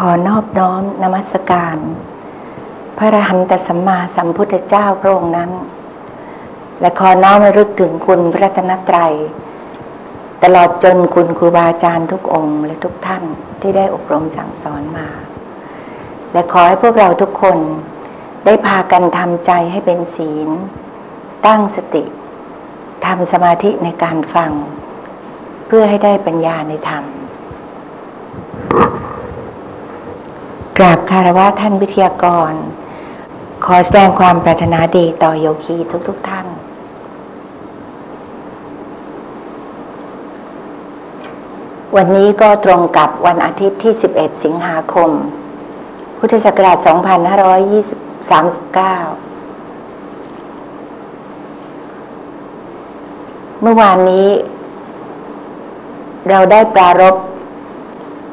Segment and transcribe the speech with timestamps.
[0.00, 1.76] ขอนอบน้อมนมัสการ
[2.98, 5.50] พระอรหันตสัมมาสัมพุทธเจ้าพระองค์นั้น
[6.80, 9.14] และขอน้อมรึกถึงคุณพระรัตนตรัย
[10.42, 13.24] ตลอดจนคุณครูบาอาจารย์ทุกองค์และทุกท่าน
[13.60, 15.08] ที่ได้อบรมสั่งสอนมา
[16.32, 17.58] และขอให้พวกเราทุกคน
[18.44, 20.48] ได้พากันทำใจให้เป็นศีล
[21.46, 22.04] ตั้งสติ
[23.06, 24.52] ทำสมาธิในการฟัง
[25.66, 27.04] เพื่อให้ได้ปัญญาในธรรม
[30.80, 32.52] กราบคารวะท่านวิทยากร
[33.64, 35.76] ขอแสดงความปรารถนาดีต่อโยคี
[36.08, 36.46] ทุกๆทท่าน
[41.96, 45.10] วันนี้ก็ตรงกับวันอาทิตย์ที่ 11 สิงหาคม
[46.18, 46.88] พุทธศักราช 2539
[53.60, 54.28] เมื่อวานนี้
[56.30, 57.16] เราได้ปรารบ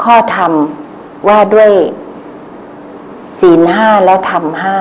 [0.04, 0.52] ข้อธรรม
[1.28, 1.72] ว่าด้วย
[3.40, 4.80] ศีลห้าและธรรมห้า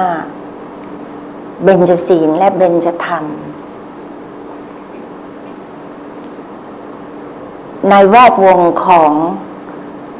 [1.65, 3.25] เบญจศีลและเบญจธรรม
[7.89, 9.13] ในแวดวงของ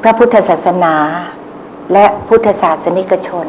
[0.03, 0.97] พระพุทธศาสนา
[1.93, 3.47] และพุทธศาสนิกชน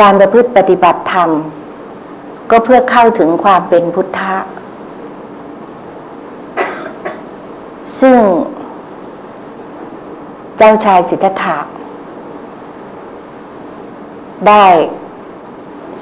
[0.00, 1.30] การประพฤติปฏิบัติธรรม
[2.50, 4.34] ก็เพื่อเข้าถึงความเป็นพุทธะ
[8.00, 8.18] ซึ่ง
[10.58, 11.56] เจ้าชายสิทธัตถะ
[14.48, 14.66] ได้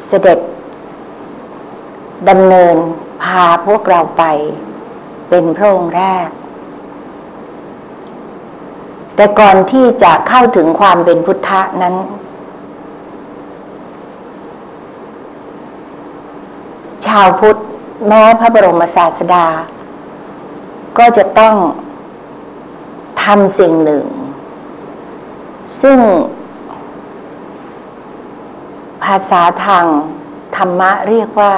[0.07, 0.39] เสด็จ
[2.29, 2.77] ดำเนิน
[3.23, 4.25] พาพวกเราไป
[5.29, 6.29] เป็นพระองค์แรก
[9.17, 11.95] แต่ก่อนที่จะเข้าถึงความเป็นพุทธะนั้น
[17.07, 17.57] ชาวพุทธ
[18.09, 19.47] แม้พระบรมศาสดา
[20.99, 21.55] ก็จะต้อง
[23.25, 24.05] ทำสิ่งหนึ่ง
[25.81, 25.99] ซึ่ง
[29.05, 29.85] ภาษาทาง
[30.57, 31.55] ธรรมะเรียกว่า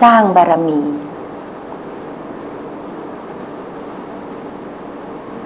[0.00, 0.80] สร้างบารมี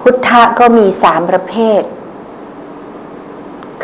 [0.01, 1.81] พุทธะก็มีสามประเภท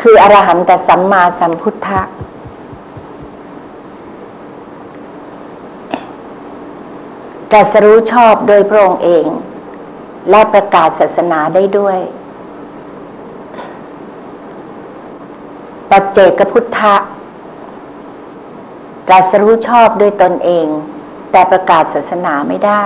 [0.00, 2.00] คืออรหันตสัมมาสัมพุทธะ
[7.50, 9.26] ตรัสรู้ชอบโดยพระองค์เอง
[10.30, 11.98] และประกาศศาสนาได้ด้วย
[15.90, 16.94] ปัจเจกพุทธะ
[19.08, 20.66] ตรัสรู้ชอบด้วยตนเอง
[21.32, 22.84] แต่ประกาศศาสนาไม่ได้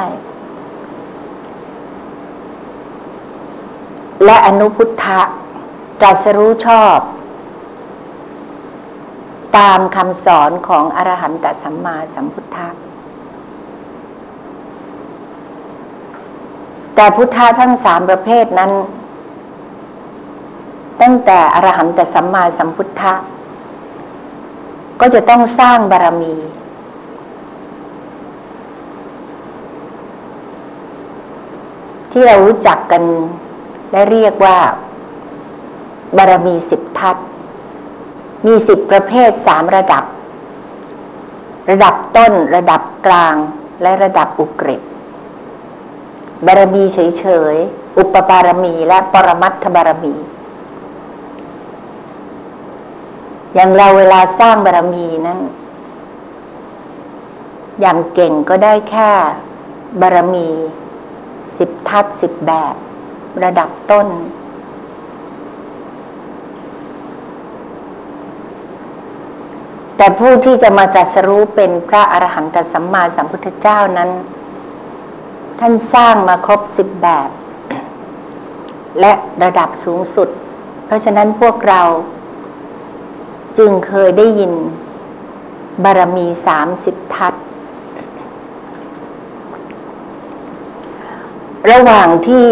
[4.25, 5.21] และอนุพุทธะ
[6.01, 6.99] ตรัสรู้ชอบ
[9.59, 12.69] ตามคำสอนของอรหันตสัมมาสัมพุทธะ
[16.95, 18.73] แต่พุทธะทั้งสามประเภทนั้น
[21.03, 23.15] ตั้งแต่อรหันตสัมมาสัมพุทธะ
[25.01, 26.35] ก็จะต้องสร้างบารมี
[32.11, 33.03] ที่เรารู้จักกัน
[33.93, 34.59] และเรียกว่า
[36.17, 37.17] บารมีสิบทัศ
[38.47, 40.05] มีสิบประเภทสามระดับ
[41.71, 43.35] ระดับต้นระดับกลาง
[43.83, 44.81] และระดับอุกฤษ
[46.47, 47.25] บารมีเฉ
[47.55, 50.15] ยๆ อุปบารมีและปรมัตถบารมี
[53.55, 55.41] อย่างเราเวลาสร้างบารมีนั้น
[57.81, 59.11] อย่างเก่งก็ได้แค่
[60.01, 60.49] บารมี
[61.57, 62.75] สิบทัศสิบแบบ
[63.45, 64.09] ระดับต้น
[69.97, 74.11] แต่ผู้ที่จะมาตรัสรู้เป็นพระอรหันตสัมมาสัมพุทธเจ้านั้น
[75.59, 77.29] ท่านสร้างมาครบสิบแบบ
[79.01, 79.13] และ
[79.43, 80.29] ระดับสูงสุด
[80.87, 81.83] เพราะฉะนั้นพวกเรา
[83.59, 84.53] จึงเคยได้ยิน
[85.85, 87.35] บารมีสามสิบทัศ
[91.71, 92.49] ระหว่างที่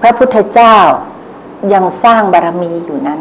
[0.00, 0.76] พระพุทธเจ้า
[1.72, 3.20] ยังสร้างบารมีอยู่นั้น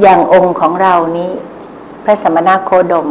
[0.00, 1.30] อย่างองค์ของเรานี้
[2.04, 3.08] พระสมณโคดม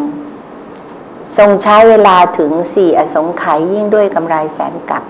[1.38, 5.04] ทรงใช้เวลาถึงสี่อสงไขยยิ่งด้วยกำไรแสนกับ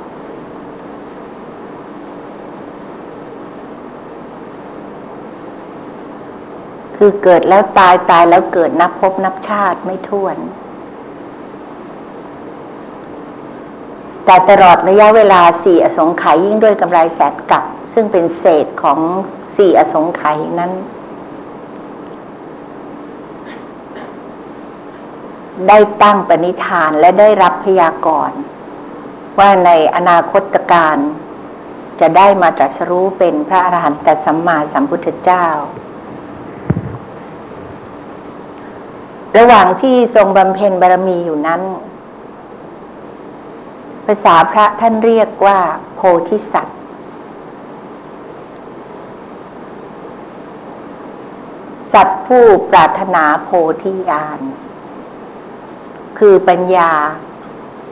[7.04, 10.38] คือเกิดแล้วตายตายแล้วเกิดนับพบนับชาติไม่ท้วน
[14.26, 17.64] แต่ตลอดระยะเวลาสี่อสงไขยยิ่งด้วยกำไรแสนกับ
[17.94, 19.00] ซึ่งเป็นเศษของ
[19.58, 20.72] สี่อสงไขยนั้น
[25.68, 28.40] ได้ตั้งปณิธานและได้รับพยากรณ์
[29.40, 30.98] ว่าในอนาคตการ
[32.02, 35.48] จะได้มาตรัสรู้เป็นพระอรหันตสัมมาสัมพุทธเจ้า
[39.38, 41.62] ระหว่างที่ทรงบำเพ็ญบารมีอยู่นั้น
[44.06, 45.60] ภาษาพระท่านเรียกว่า
[45.96, 46.80] โพธิสัตว์
[51.94, 53.50] สัตว์ผู้ปรารถนาโพ
[53.84, 54.40] ธิญาณ
[56.20, 56.92] คือปัญญา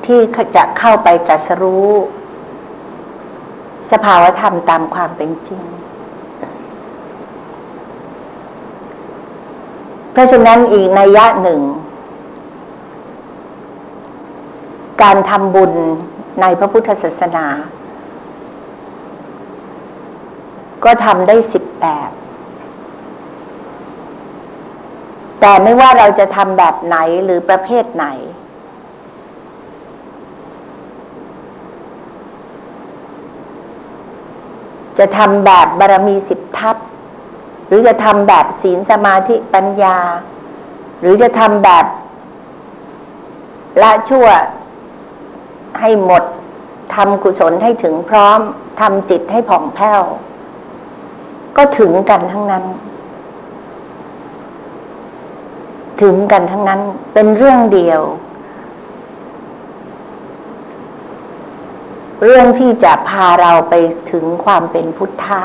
[0.05, 0.19] ที่
[0.55, 1.89] จะเข้าไปตรัสรู้
[3.91, 5.63] สภาวธรรมตามความเป็นจริง
[10.11, 11.61] เพราะฉะนั้นอีกนัยยะหนึ่ง
[15.01, 15.73] การทำบุญ
[16.41, 17.45] ในพระพุทธศาสนา
[20.83, 22.11] ก็ทำได้สิบแบบ
[25.41, 28.05] แต่ไม่ว่าเราจะทำแบบไหนหรือประเภทไหน
[34.99, 36.75] จะทำแบบบารมีสิบทัพ
[37.69, 39.97] หรือจะทำแบบศีลสมาธิปัญญา
[40.99, 41.85] หรือจะทำแบบ
[43.81, 44.27] ละชั่ว
[45.79, 46.23] ให้หมด
[46.95, 48.39] ทำกุศลให้ถึงพร้อม
[48.79, 50.01] ทำจิตให้ผ่องแผ้ว
[51.57, 52.65] ก็ถึงกันทั้งนั้น
[56.01, 56.81] ถึงกันทั้งนั้น
[57.13, 58.01] เป็นเรื่องเดียว
[62.23, 63.73] เรื่องที่จะพาเราไป
[64.11, 65.41] ถึงความเป็นพุทธะ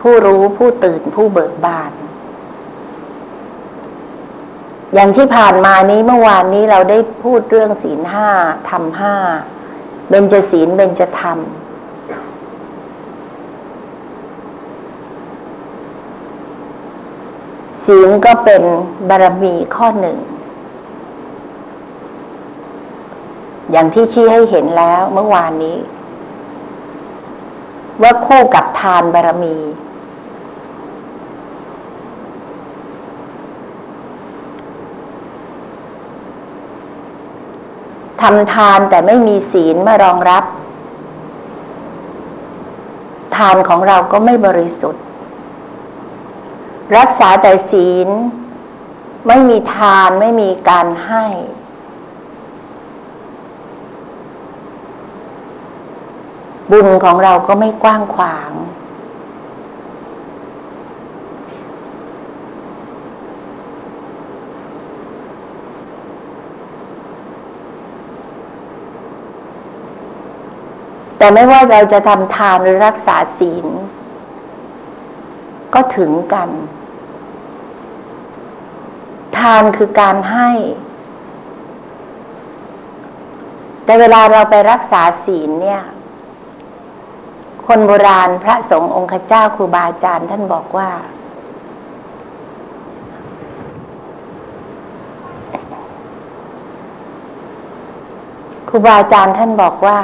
[0.00, 1.92] ผู้รู้ผู้ตื่นผู้เบิกบาน
[4.94, 8.28] อย่างที่ผ่านมานี้เมื่อวานนี้เราได้พูดเรื่องศีลห้า
[8.70, 9.14] ธรรมห้า
[10.08, 11.38] เบญจศีลเบญจธรรม
[17.86, 18.62] ศีลก็เป็น
[19.08, 20.18] บารมีข้อหนึ่ง
[23.70, 25.76] อย่างที่ชี้ให้เห็นแล้วเมื่อวานนี้
[28.02, 29.56] ว่าคู่กับทานบารมี
[38.26, 40.44] ทำทานแต่ไม่มีศีลมารองรับ
[43.36, 45.02] ทานของเราก็ไม่บริสุทธิ์
[46.96, 48.08] รักษาแต่ศีล
[49.26, 51.26] ไม่มีทานไม่มีการให้
[56.70, 58.50] บุญของเราก็ไม่กว้างขวาง
[71.18, 73.66] แต่ไม่ว่าเราจะทำทานหรือรักษาศีล
[75.74, 76.50] ก็ถึงกัน
[79.38, 80.50] ทานคือการให้
[83.84, 85.82] แต่เวลาเราไปรักษาศีลเนี่ย
[87.66, 90.90] คนโบราณพระสงฆ์องค์เจ้าครูบาอาจารย์ท่านบอกว่า
[98.68, 99.98] ครูบาอาจารย์ท่านบอกว่า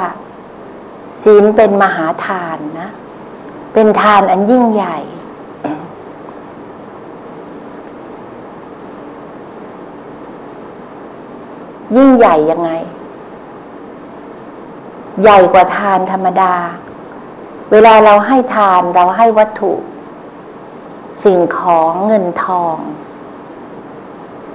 [1.23, 2.89] ศีลเป็นมหาทานนะ
[3.73, 4.97] เป็นทานอันยิ่งใหญ่
[11.95, 12.71] ยิ่งใหญ่ยังไง
[15.21, 16.53] ใหญ่กว่าทานธรรมดา
[17.71, 19.73] เวลาเราให้ทานเราให้วัตถุ
[21.23, 22.77] สิ่งของเงินทอง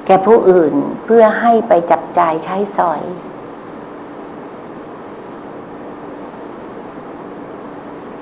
[0.06, 3.02] แก่ผู้อื่นเพื่อให้ไปจับจ่ายใช้สอย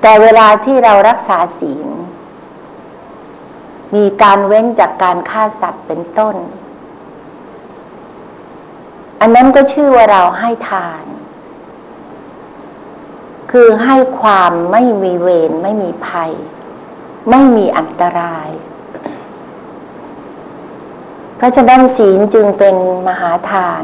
[0.01, 1.89] แต่เวลาที่เรารักษาศีล
[3.95, 6.37] มีการเว้นจากการฆ่าสัตว์เป็นต้น
[9.21, 11.05] อันนั้นก็ชื่อว่าเราให้ทาน
[13.51, 16.33] คือให้ความไม่มีเวรไม่มีภัย
[17.31, 18.49] ไม่มีอันตราย
[21.37, 22.77] เพราะฉะนั้นศีลจึงเป็น
[23.07, 23.83] มหาทาน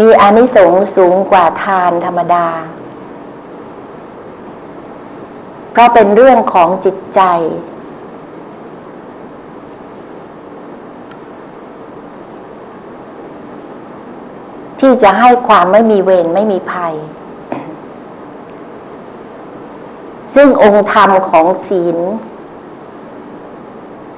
[0.00, 2.46] มีอานิสงส์สูงกว่าทานธรรมดา
[5.72, 7.20] เพราะเป็นเรื่องของจิตใจ
[14.80, 16.94] ที่จะให้ความไม่มีเวรไม่มีภัย
[20.34, 21.98] ซึ่งองค์ธรรมของศีล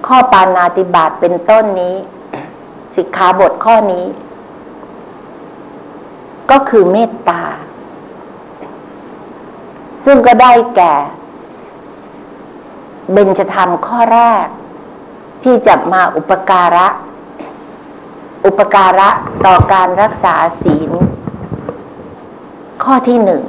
[0.07, 1.95] ข้อปานาติบาตเป็นต้นนี้
[2.97, 4.05] สิกขาบทข้อนี้
[6.51, 7.43] ก็คือเมตตา
[10.05, 10.95] ซึ่งก็ได้แก่
[13.13, 14.47] เบญจธรรมข้อแรก
[15.43, 16.87] ที่จะมาอุปการะ
[18.47, 19.09] อุปการะ
[19.47, 20.91] ต่อการรักษาศีล
[22.83, 23.43] ข้อที่หนึ่ง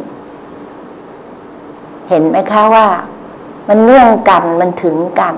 [2.10, 2.88] เห็นไหมคะว่า
[3.68, 5.36] มันเนื่องกันมันถึงกัน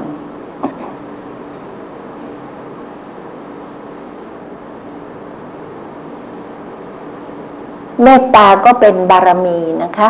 [8.04, 10.10] เมตตาก็เป็นบารมีนะคะ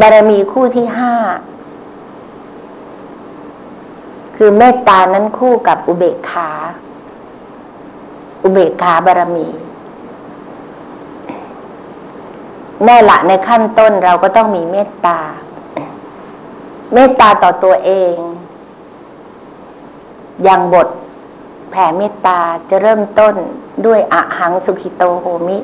[0.00, 1.14] บารมีคู่ที่ห้า
[4.36, 6.50] คือเมตตานั้นคู่กับอุเบกขา
[8.42, 9.48] อุเบกขาบารมี
[12.84, 15.18] แน่ละในขั้นต้นเราก็ต้องมีเมตตา
[16.94, 18.14] เมตตาต่อตัวเอง
[20.42, 20.88] อย่างบท
[21.70, 22.38] แผ่เมตตา
[22.70, 23.34] จะเริ่มต้น
[23.86, 25.58] ด้วยอะหังสุขิโตโหมิ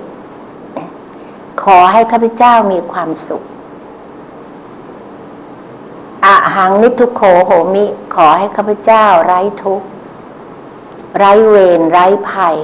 [1.76, 3.42] อให้ข้าพเจ้ามีความสุข
[6.24, 7.84] อะหังนิทุโขโหมิ
[8.14, 9.86] ขอให้ข้าพเจ้าไร้ทุกข์
[11.18, 12.56] ไร้เวรไร้ภัย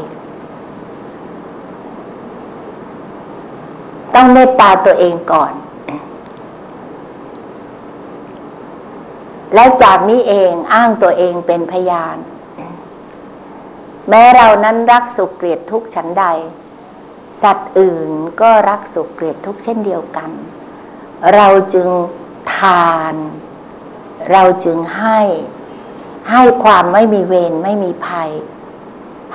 [4.14, 5.52] ต้องเมตตาตัวเองก่อน
[9.54, 12.16] และจากนี้เองอ้างตัวเองเป็นพยาน
[14.08, 16.24] แม้เรานั้นรักสุขเกลียดทุกข์ฉันใด
[17.42, 18.10] สัตว์อื่น
[18.40, 20.30] ก็รักสุขเกลียดทุกข์เช่นเดียวกัน
[21.34, 21.88] เราจึง
[22.56, 23.14] ทาน
[24.32, 25.20] เราจึงให้
[26.30, 28.30] ให้ความไม่มีเวรไม่มีภัย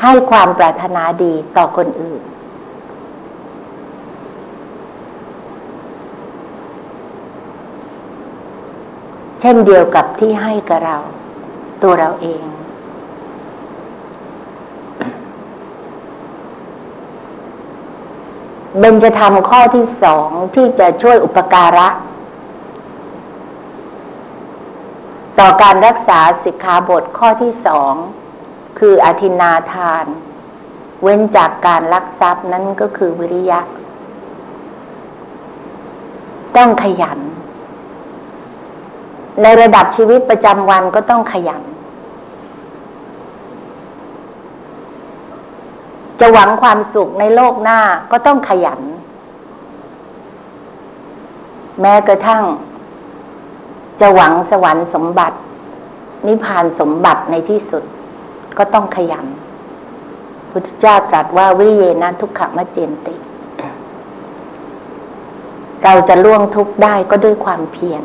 [0.01, 2.22] ให้ความปรารถนาดีต่อคนอื่น
[9.41, 10.98] เช่นเดียวกับที่ให้กับเรา
[11.84, 12.46] ตัวเราเอง
[18.78, 21.88] เบญจะทำข้อที่สองที่จะช่วยอุปการะ
[25.40, 27.94] ต่อการรักษาสิกขาบทข้อที่สอง
[28.80, 30.06] คืออธินาทาน
[31.04, 33.60] เว้นจากการลักทรัพย์นั้นก็คือวิริยะ
[36.58, 37.20] ต้องขยัน
[39.42, 41.64] ในระดับชีวิตประจำวันก็ต้องขยัน
[46.20, 47.80] จะหวังความสุขในโลกหน้า
[48.12, 48.82] ก็ต้องขยัน
[51.82, 52.44] แม้กระทั่ง
[54.02, 55.38] จะหวังสวรรค์สมบัติ
[56.28, 57.84] นิพพานสมบัติในที่สุด
[58.58, 59.26] ก็ต้องขยัน
[60.52, 63.16] พุทธเจ้าตรัสว่าวิเยนะทุกขมะเจนติ
[65.84, 68.04] เราจะล่วงทุกข์ได้ก็ด้วยความเพียร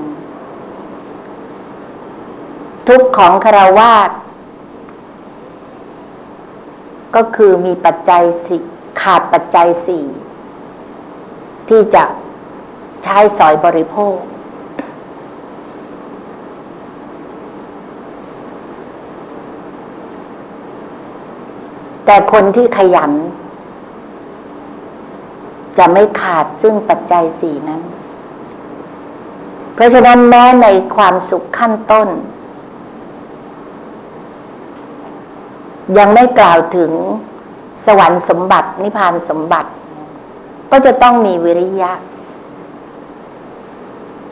[2.88, 4.11] ทุกขของคารวาส
[7.14, 8.56] ก็คือมีปัจจัยสิ
[9.00, 10.04] ขาดปัจจัยสี่
[11.68, 12.04] ที่จะ
[13.04, 14.16] ใช้สอยบริโภค
[22.06, 23.12] แต่คนที่ขยัน
[25.78, 27.83] จะไม่ขาดซึ่งปัจจัยสี่นั้น
[29.75, 32.09] เพราะฉะนั้นแม้ในความสุขขั้นต้น
[35.98, 36.92] ยังไม่กล่าวถึง
[37.86, 39.70] สวรรค์สมบัติ นิพพานสมบัติ
[40.70, 41.92] ก็จะต้องมีวิริยะ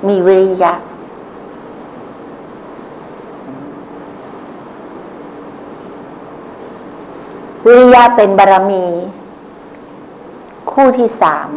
[0.08, 0.72] มีวิริยะ
[7.66, 8.84] วิริยะเป็นบารมี
[10.70, 11.48] คู่ที่สาม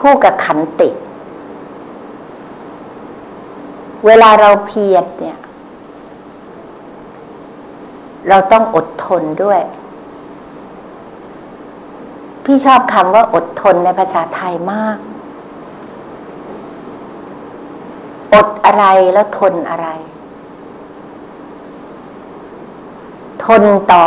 [0.00, 0.90] คู่กับขันติ
[4.06, 5.38] เวลาเราเพียรเนี่ย
[8.28, 9.60] เราต้องอดทนด้วย
[12.44, 14.98] พี่ชอบคำว่าอดทนในภาษาไทยมาก
[18.34, 19.88] อดอะไรแล้วทนอะไร
[23.44, 24.04] ทนต่อ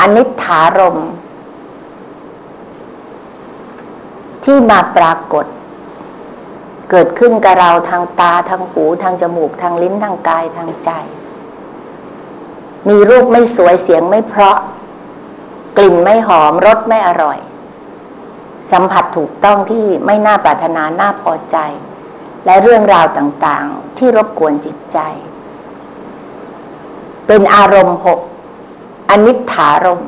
[0.00, 1.10] อนิจฐารม์
[4.44, 5.46] ที่มาปรากฏ
[6.90, 10.90] เกิดขึ้นกับเราทางตาทางหูทางจมูกทางลิ้นทางกายทางใจ
[12.88, 14.56] มีรูปไม่สวยเสียงไม่เพราะ
[15.76, 17.38] กลิ่นไม่หอมรสไม่อร่อย
[18.72, 21.56] สัมผัสถูกต้องที่ไม่น่าปรารถนาน่าพอใจ
[22.44, 24.98] และเรื่องราวต่างๆ ที่รบกวนจิตใจ
[27.26, 28.20] เป็นอารมณ์หก
[29.10, 30.02] อนิจฐารม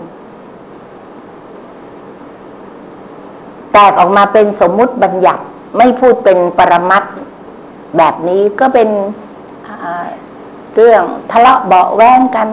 [3.73, 5.45] แตกออกมาเป็นสมมุติบัญญัติ
[5.79, 7.03] ไม่พูดเป็นปรมัต
[7.97, 8.89] แบบนี้ก็เป็น
[10.75, 12.49] เรื่องทะเลาะเบาแวงกัน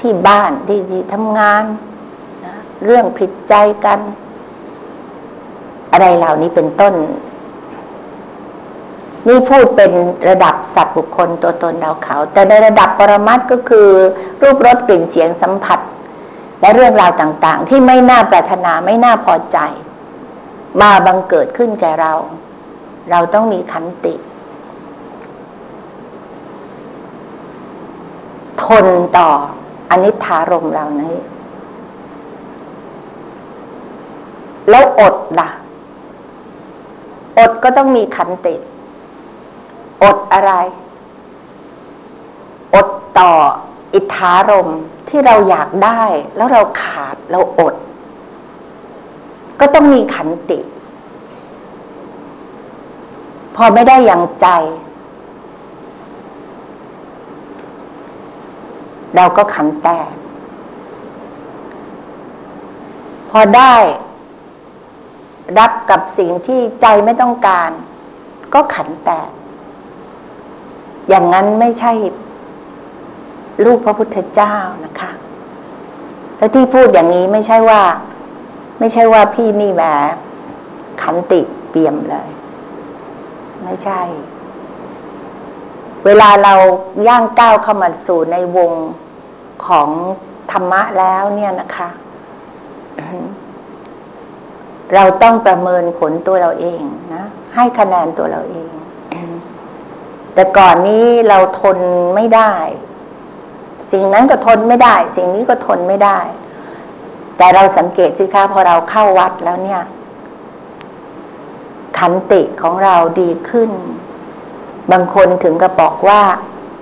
[0.00, 1.64] ที่บ้านที่ที่ทำงาน
[2.44, 3.98] นะเรื่องผิดใจกัน
[5.92, 6.94] อะไรเหล่านี้เป็นต้น
[9.28, 9.92] นี่พูดเป็น
[10.28, 13.88] ระดับสัตว์บุคคลตัวตนเราเขา แต่ในระดับปรมัตถ์ก็คือ
[14.42, 15.80] รูปรสกลิ่นเสียงสัมผัส
[16.60, 19.58] และเรื่องราวต่างๆ ที่ไม่น่าปรารถนาไม่น่าพอใจ
[20.80, 22.12] มาบังเกิดขึ้นแก่เรา
[23.10, 24.14] เราต้องมีขันติ
[28.64, 28.86] ทน
[29.18, 29.30] ต่อ
[29.90, 31.16] อนิถารม์เหล่านี้
[34.70, 35.48] แล้วอดล่ะ
[37.38, 38.54] อดก็ต้องมีขันติ
[40.02, 40.52] อดอะไร
[42.74, 43.32] อดต่อ
[43.94, 46.02] อิทธารม์ที่เราอยากได้
[46.36, 47.74] แล้วเราขาดเราอด
[49.60, 50.58] ก็ต้องมีขันติ
[53.56, 54.46] พอไม่ได้อย่างใจ
[59.16, 60.14] เราก็ขันแตก
[63.30, 63.74] พอได้
[65.58, 67.70] รับกับสิ่งที่ใจไม่ต้องการ
[68.54, 69.30] ก็ขันแตก
[71.08, 71.92] อย่างนั้นไม่ใช่
[73.64, 75.10] ลูกพระพุทธเจ้านะคะ
[76.36, 77.82] แล้วที่พูดอย่างนี้ไม่ใช่ว่า
[78.78, 79.82] ไม่ใช่ว่าพี่นี่แหม
[81.02, 82.28] ขันติเปี่ยมเลย
[83.64, 84.00] ไม่ใช่
[86.04, 86.54] เวลาเรา
[87.08, 88.72] ย่างก้าวเข้ามาสู่ในวง
[89.66, 89.88] ของ
[90.52, 91.88] ธรรมะแล้วเนี่ยนะคะ
[94.94, 96.82] เราต้องประเมินผลตัวเราเอง
[97.14, 98.70] นะ ให้คะแนนตัวเราเอง
[100.34, 101.78] แต่ก่อนนี้เราทน
[102.14, 102.52] ไม่ได้
[103.92, 106.18] สิ่งนั้นก็ทนไม่ได้ สิ่งนี้ก็ทนไม่ได้
[107.36, 109.82] แต่เราสังเกตสิคะพอเราเข้าวัดแล้วเนี่ย
[111.98, 113.70] ขันติของเราดีขึ้น
[114.92, 116.22] บางคนถึงกับบอกว่า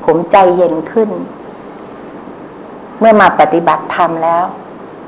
[0.04, 1.10] ผมใจเย็นขึ้น
[3.06, 4.44] มื่อมาปฏิบัติธรรมแล้ว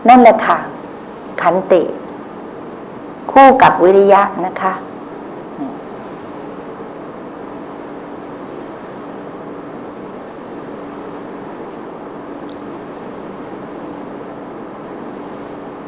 [0.09, 0.59] นั่นแหละค่ะ
[1.43, 1.83] ขันติ
[3.33, 4.73] คู่กับวิริยะนะคะ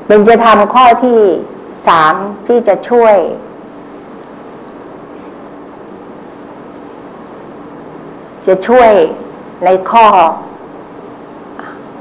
[0.06, 1.20] เป็นจะทำข้อที่
[1.86, 2.14] สาม
[2.46, 3.16] ที่จะช่วย
[8.46, 8.90] จะช่วย
[9.64, 10.06] ในข้อ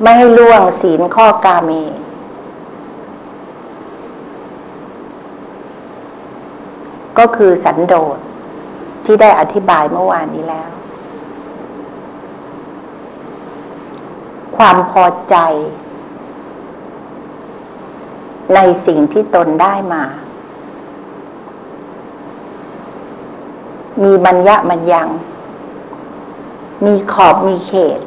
[0.01, 1.71] ไม่ให้ล่วงศีลข้อกาเม
[7.17, 8.17] ก็คือสันโดษ
[9.05, 10.69] ที่ได้อธิบายเมื่อวานนี้แล้ว
[14.57, 15.35] ความพอใจ
[18.55, 20.03] ในสิ่งที่ตนได้มา
[24.03, 25.07] มีบัญญะบัญญัง
[26.85, 27.99] มีขอบมีเขต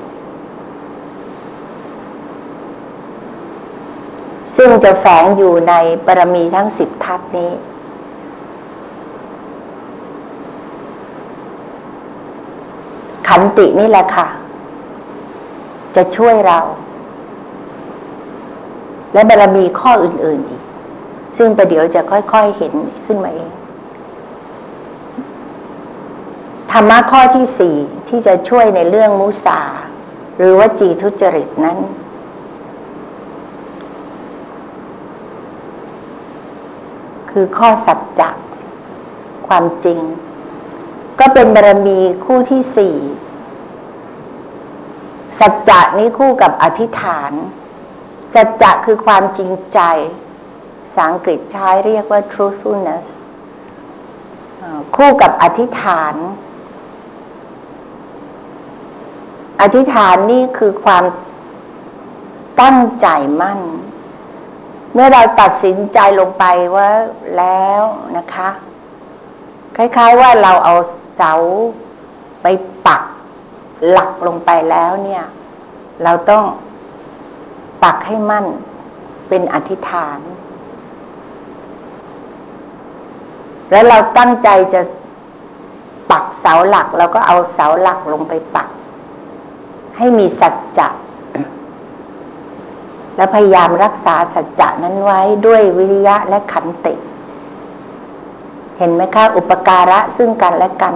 [4.62, 5.74] ซึ่งจะแฝงอยู่ใน
[6.06, 7.52] ปรมีทั้งสิบทัศนี้
[13.28, 14.28] ขันตินี่แหละค่ะ
[15.96, 16.60] จะช่วยเรา
[19.12, 20.62] และบารมีข้ออื่น ๆอีก
[21.36, 22.72] ซึ่งประเดี๋ยวจะค่อย ๆ เห็น
[23.06, 23.50] ขึ้นมาเอง
[26.70, 27.76] ธรรมะข้อที่สี่
[28.08, 29.60] ที่จะช่วยในเรื่องมุสา
[30.36, 31.78] หรือว่าจีทุจริตนั้น
[37.32, 38.30] คือข้อสัจจะ
[39.48, 40.00] ความจริง
[41.20, 42.96] ก็เป็นบารมีคู่ที่สี่
[45.40, 47.32] สัจจะนี้คู่กับอธิษฐาน
[48.34, 49.80] สัจจะคือความจริงใจ
[50.82, 53.08] ภาษาอังกฤษใช้เรียกว่า truthfulness
[54.96, 56.14] คู่กับอธิษฐาน
[59.62, 61.04] อธิษฐานนี่คือความ
[62.60, 63.06] ตั้งใจ
[63.40, 63.60] มั่น
[64.94, 66.44] เมื่อเราตัดสินใจลงไป
[66.76, 66.88] ว่า
[67.36, 67.82] แล้ว
[68.16, 68.48] นะคะ
[69.76, 70.74] คล้ายๆว่าเราเอา
[71.14, 71.32] เสา
[72.42, 72.46] ไป
[72.86, 73.02] ปัก
[73.90, 75.24] หลักลงไปแล้วเนี่ย
[76.04, 76.44] เราต้อง
[77.82, 78.46] ปักให้มั่น
[79.28, 80.18] เป็นอธิษฐาน
[83.70, 84.80] แล้วเราตั้งใจจะ
[86.10, 88.68] ปักเสาหลัก เราก็เอาเสาหลักลงไปปัก
[89.96, 90.88] ให้มีสัจจะ
[93.20, 96.94] และพยายามรักษาสัจจะนั้นไว้ด้วยวิริยะและขันติ
[98.78, 100.94] เห็นไหมคะ อุปการะซึ่งกันและกัน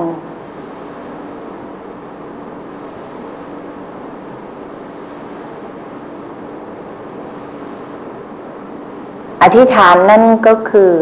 [9.42, 10.92] อธิษฐานนั่นก็คือ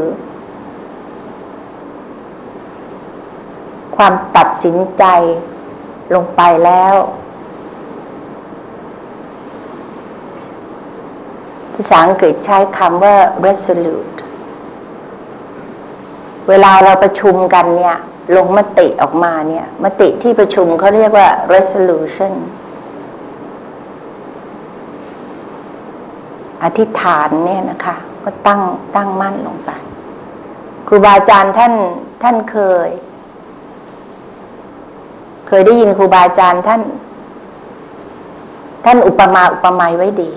[3.96, 5.04] ความตัดสินใจ
[6.14, 6.94] ลงไปแล้ว
[11.74, 14.16] ภาษาอังกฤษใช้คำว่า resolute
[16.48, 17.96] เวลาเราประชุมกันเนี่ย
[18.37, 22.32] ลงมติออกมาเนี่ย มติที่ประชุมเขาเรียกว่า resolution
[26.62, 28.61] อธิษฐานเนี่ยนะคะ ก็ตั้ง
[28.96, 29.70] ตั้งมั่นลงไป
[30.88, 31.72] ครูบาอาจารย์ท่าน
[32.22, 32.56] ท่านเค
[32.88, 32.90] ย
[35.48, 36.82] เคยได้ยินครูบาอาจารย์ท่าน
[38.85, 40.30] ท่านอุปมาอุปไมยไว้ดี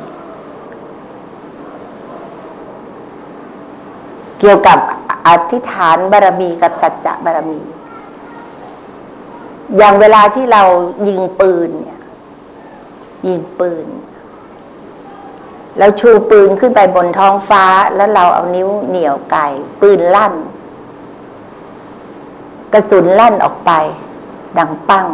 [4.40, 4.80] เกี่ยวกับ
[5.28, 7.60] อธิษฐานบารมีกับสัจจะบารมี
[9.78, 10.64] อย่างเวลาที่เรา
[11.08, 12.00] ยิงปืนเนี่ย
[13.28, 13.88] ยิงปืน
[15.80, 19.48] เราชูปืนขึ้นไปบนท้องฟ้าแล้วเราเอานิ้วเหนี่ยวไก่
[19.82, 20.34] ปืนลั่น
[22.74, 23.72] กระสุนลั่นออกไป
[24.58, 25.08] ดังปัง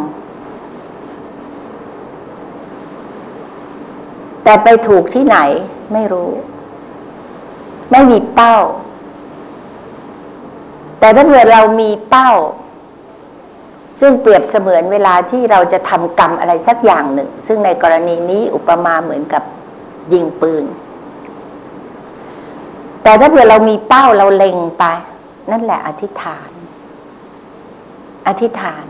[4.44, 5.38] แต่ไปถูกที่ไหน
[5.92, 6.30] ไม่รู้
[7.90, 8.56] ไม่มีเป้า
[11.02, 12.30] แต่ถ้าเกิดเรามีเป้า
[14.00, 19.42] ซึ่งเปรียบเสมือนเวลาที่เราจะทำกรรมอะไรสักอย่างหนึ่ง ซึ่งในกรณีนี้อุปมาเหมือนกับ
[20.12, 20.64] ยิงปืน
[23.02, 24.84] แต่ถ้าเกิดเรามีเป้าเราเล็งไป
[25.50, 26.50] นั่นแหละอธิษฐาน
[28.28, 28.84] อธิษฐาน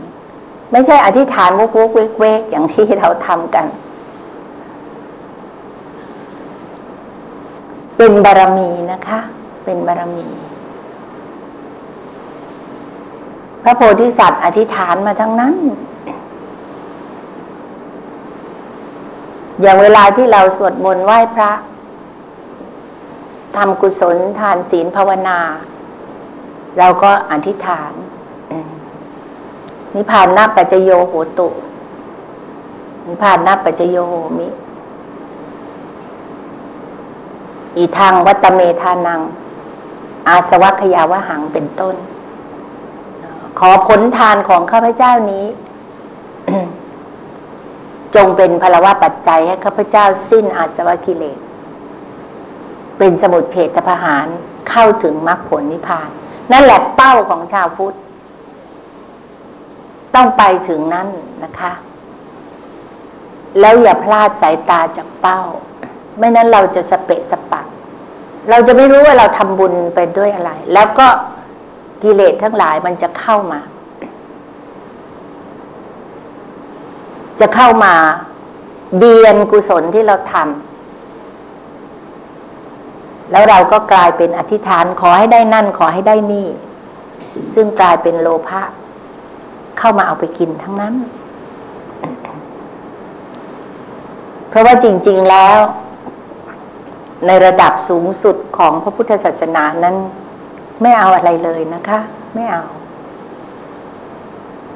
[0.71, 3.65] ไม่ใช่อธิษฐานวุกวกเวกเวกอย่างที่เราทำกัน
[7.97, 9.19] เป็นบารมีนะคะ
[9.63, 10.27] เป็นบารมี
[13.63, 15.55] พระโพธิสัตว์อธิษฐานมาทั้งนั้น
[19.61, 21.51] อย่างเวลาที่เราสวดมนต์ไหว้พระ
[23.55, 25.39] ทำกุศลทานศีลภาวนา
[26.77, 27.91] เราก็อธิษฐาน
[29.95, 31.47] นิพพานนาปัจจโยโหตุ
[33.07, 34.47] นิพพานนาปัจจโยโหมิ
[37.77, 39.21] อีทางวัตเมธานัง
[40.27, 41.95] อาสวัคยาวหังเป็นต้น
[43.59, 45.45] ขอผลทานของข้าพเจ้านี้
[48.15, 51.39] จงเป็นพลวะปัจจัยให้ข้าพเจ้าสิ้นอาสวะกิเลส
[52.97, 54.27] เป็นสมุทเฉตประหาร
[54.69, 56.09] เข้าถึงมรรคผลนิพพาน
[56.51, 57.97] นั่นแหละเป้าของชาวพุทธ
[60.15, 61.07] ต้องไปถึงนั้น
[61.43, 61.73] นะคะ
[63.59, 65.41] แล้วอย่าพลาดสายตาจากเป้า
[66.19, 67.61] ไม่นั้นเราจะสเปะสปะ
[68.49, 71.07] เราจะไม่รู้ว่าเราทำบุญไปด้วยอะไร แล้วก็
[72.03, 73.59] กิเลสทั้งหลายมันจะเข้ามา
[77.39, 77.93] จะเข้ามา
[78.97, 80.47] เบียนกุศลที่เราทำ
[83.31, 86.47] แล้วเราก็กลายเป็นอธิษฐานขอให้ได้นั่นขอให้ได้นี่
[87.53, 88.61] ซึ่งกลายเป็นโลภะ
[89.77, 90.95] เข้ามาเอาไปกินทั้งนั้น
[94.49, 95.57] เพราะว่าจริง ๆแล้ว
[97.27, 99.95] ในระดับสูงสุดของพระพุทธศาสนานั้น
[100.81, 101.99] ไม่เอาอะไรเลยนะคะ
[102.35, 102.63] ไม่เอา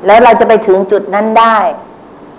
[0.05, 1.57] แล้วเราจะไปถึงจุดนั้นได้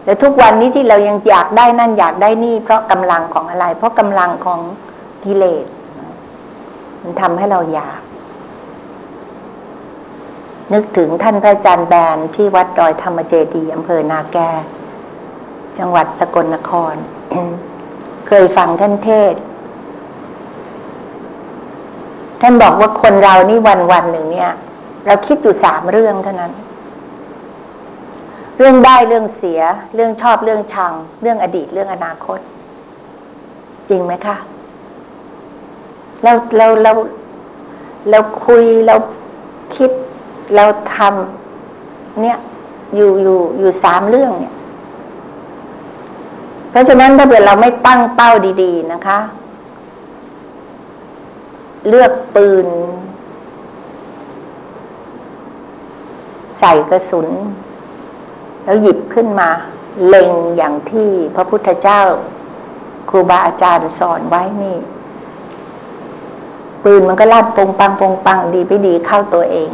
[0.04, 4.60] แต่ทุกวันนี้ที่เรายังอยากได้นั่นอยากได้นี่ เพราะกำลังของอะไร เพราะกำลังของ
[5.24, 5.66] กิเลส
[7.02, 8.00] มันทำให้เราอยาก
[10.72, 14.38] นึกถึงท่านพระอาจารย์แบนที่วัดดอยธรรมเจดีอำเภอนาแก
[15.78, 16.94] จังหวัดสกลนคร
[18.28, 19.34] เคยฟังท่านเทศ
[22.40, 24.52] ท่านบอกว่าคนเรานี่วันวันหนึ่งเนี่ย
[25.06, 26.52] เราคิดอยู่สามเรื่องเท่านั้น
[28.58, 29.60] เรื่องได้เรื่องเสีย
[29.94, 32.38] เรื่องชอบเรื่องชัง เรื่องอดีตเรื่องอนาคต
[33.88, 34.36] จริงไหมคะ
[36.22, 36.92] เราเราเรา
[38.10, 38.94] เราคุยเรา
[39.76, 39.90] คิด
[40.56, 42.38] เราทำเนี่ย
[42.94, 44.54] อยู่อยู่อยู่สามเรื่องเนี่ย
[46.70, 48.30] เพราะฉะนั้นถ้าเกิดเราไม่ตั้งเป้า
[48.62, 49.18] ดี ๆ นะคะ
[51.88, 52.66] เลือกปืน
[56.58, 57.28] ใส่กระสุน
[58.64, 59.48] แล้วหยิบขึ้นมา
[60.06, 62.02] เล็งอย่างที่พระพุทธเจ้า
[63.10, 64.76] ครูบาอาจารย์สอนไว้นี่
[66.84, 69.70] ปืนมันก็ลั่นปงปังปงปังดีไม่ดีเข้าตัวเอง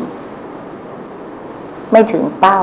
[1.91, 2.61] ไม่ถึงเป้า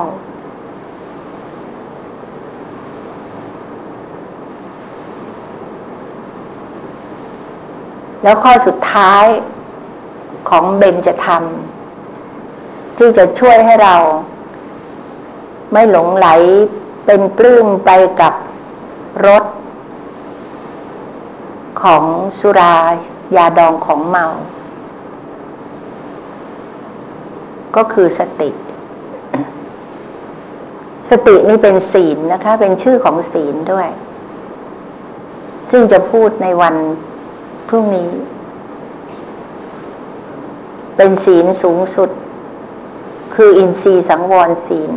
[8.23, 9.25] แล้วข้อสุดท้าย
[10.49, 13.95] ของเบนจะทำที่จะช่วยให้เรา
[15.73, 16.27] ไม่หลงไหล
[17.05, 17.89] เป็นปลื้มไป
[18.21, 18.33] กับ
[19.27, 19.43] รถ
[21.83, 22.03] ของ
[22.39, 22.75] สุรา
[23.35, 24.25] ยาดองของเมา
[27.75, 28.49] ก็คือสติ
[31.09, 33.87] สตินี่เป็นศีลนะคะ เป็นชื่อของศีลด้วย
[35.71, 36.75] ซึ่งจะพูดในวัน
[37.71, 38.09] พรุ่งนี้
[40.95, 42.09] เป็นศีลสูงสุด
[43.35, 44.91] คือออินทรีย์สังวรศีล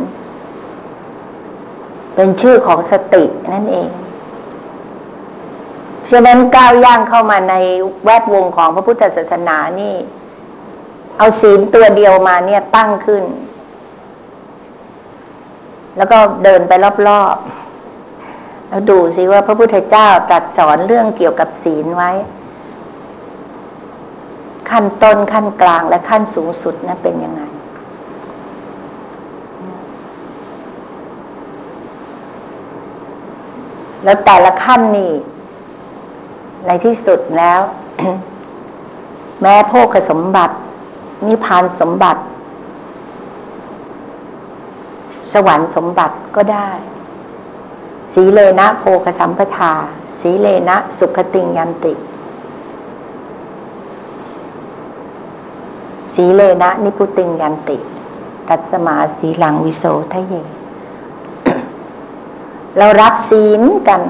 [2.15, 3.89] เป็นชื่อของสตินั่นเอง
[6.11, 7.55] ฉะนั้นก้าวย่างเข้ามาใน
[8.03, 9.95] แวดวงของพระพุทธศาสนานี่
[11.17, 13.23] เอาศีลตัวเดียวมาเนี่ยตั้งขึ้น
[15.97, 16.71] แล้วก็เดินไป
[17.07, 22.11] รอบๆแล้วดูสิว่าพระพุทธเจ้าตรัสสอนเรื่องเกี่ยวกับศีลไว้
[24.69, 27.41] ขั้นต้นขั้นกลางและขั้นสูงสุดนะเป็นยังไง
[34.03, 35.11] แล้วแต่ละขั้นนี่
[36.67, 37.61] ในที่สุดแล้ว
[39.41, 40.55] แม้โภคสมบัติ
[41.27, 42.21] นิพพานสมบัติ
[45.33, 46.69] สวรรค์สมบัติก็ได้
[48.13, 49.71] สีเลนะโภคสัมปทา
[50.19, 51.93] สีเลนะสุขติงยันติ
[56.15, 57.77] สีเลนะนิพุติงยันติ
[58.47, 60.33] ตัสมาสีหลังวิโสทะเย
[62.77, 64.01] เรารับศีลกัน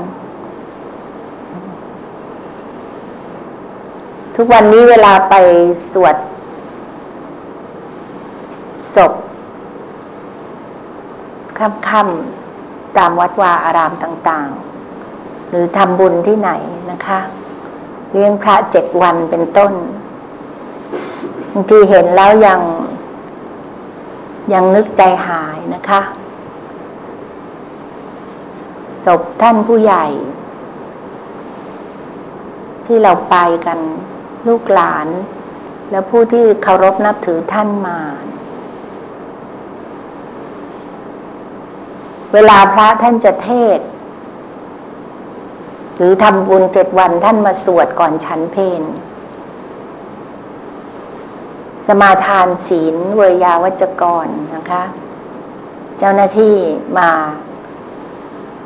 [4.36, 5.34] ทุกวันนี้เวลาไป
[5.92, 6.16] สวด
[8.96, 9.14] ศพ
[11.90, 14.50] ค่ำๆตามวัดวาอารามต่าง
[15.00, 16.52] ๆ หรือทำบุญที่ไหน
[16.92, 17.20] นะคะ
[18.12, 19.74] เลี้ยงพระเจ็ดวันเป็นต้น
[21.58, 22.62] บางทีเห็นแล้วยัง
[24.54, 26.02] ยังนึกใจหายนะคะ
[29.04, 30.06] ศพท่านผู้ใหญ่
[32.86, 33.80] ที่เราไปกัน
[34.48, 35.08] ลูกหลาน
[35.92, 38.00] แล้วผู้ที่เคารพนับถือท่านมา
[42.34, 43.80] เวลาพระท่านจะเทศ
[45.98, 48.84] หรือทำบุญเจ็ดวันท่านมาสวดก่อนฉันเพน
[51.88, 54.84] สมาทานศีลเวยาวัจกรนะคะ
[56.00, 56.56] เจ้าหน้าที่
[56.98, 57.10] มา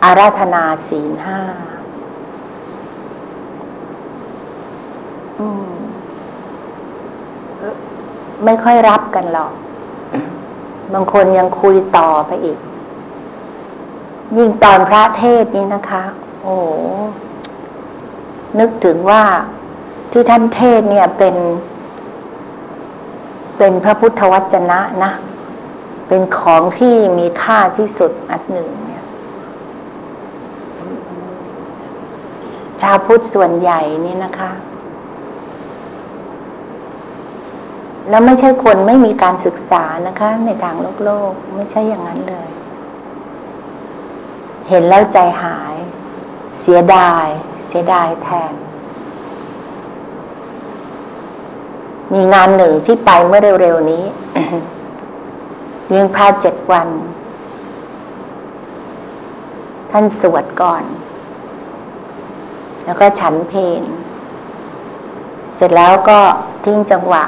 [0.04, 1.40] อาราธนาศีลห้า
[8.46, 9.54] ไม่ค่อยรับกันหรอก
[10.94, 12.58] บางคนยังคุยต่อไปอีก
[14.38, 16.04] ยิ่งตอนพระเทศนี้นะคะ
[16.44, 16.56] โอ้
[18.60, 19.24] นึกถึงว่า
[20.12, 21.36] ที่ท่านเทศเนี่ยเป็น
[23.60, 25.12] เป็นพระพุทธวจนะนะ
[26.08, 29.06] เป็นของที่มีค่าที่สุดอันหนึ่งเนี่ย
[32.82, 34.52] ชาวพุทธส่วนใหญ่นี่นะคะ
[38.10, 42.50] แล้วไม่ใช่คนไม่มีการศึกษานะคะ ในทางโลกโลก ไม่ใช่อย่างนั้นเลย
[44.70, 45.76] เห็นแล้วใจหาย
[46.60, 47.26] เสียดาย
[47.68, 48.54] เสียดายแทน
[52.14, 54.04] มีงานหนึ่งที่ไปเมื่อเร็วๆนี้
[55.88, 56.88] เลี้ยงพระเจ็ดวัน
[59.92, 60.84] ท่านสวดก่อน
[62.86, 63.84] แล้วก็ฉันเพน
[65.56, 66.20] เสร็จแล้วก็
[66.64, 67.24] ทิ้งจังหวะ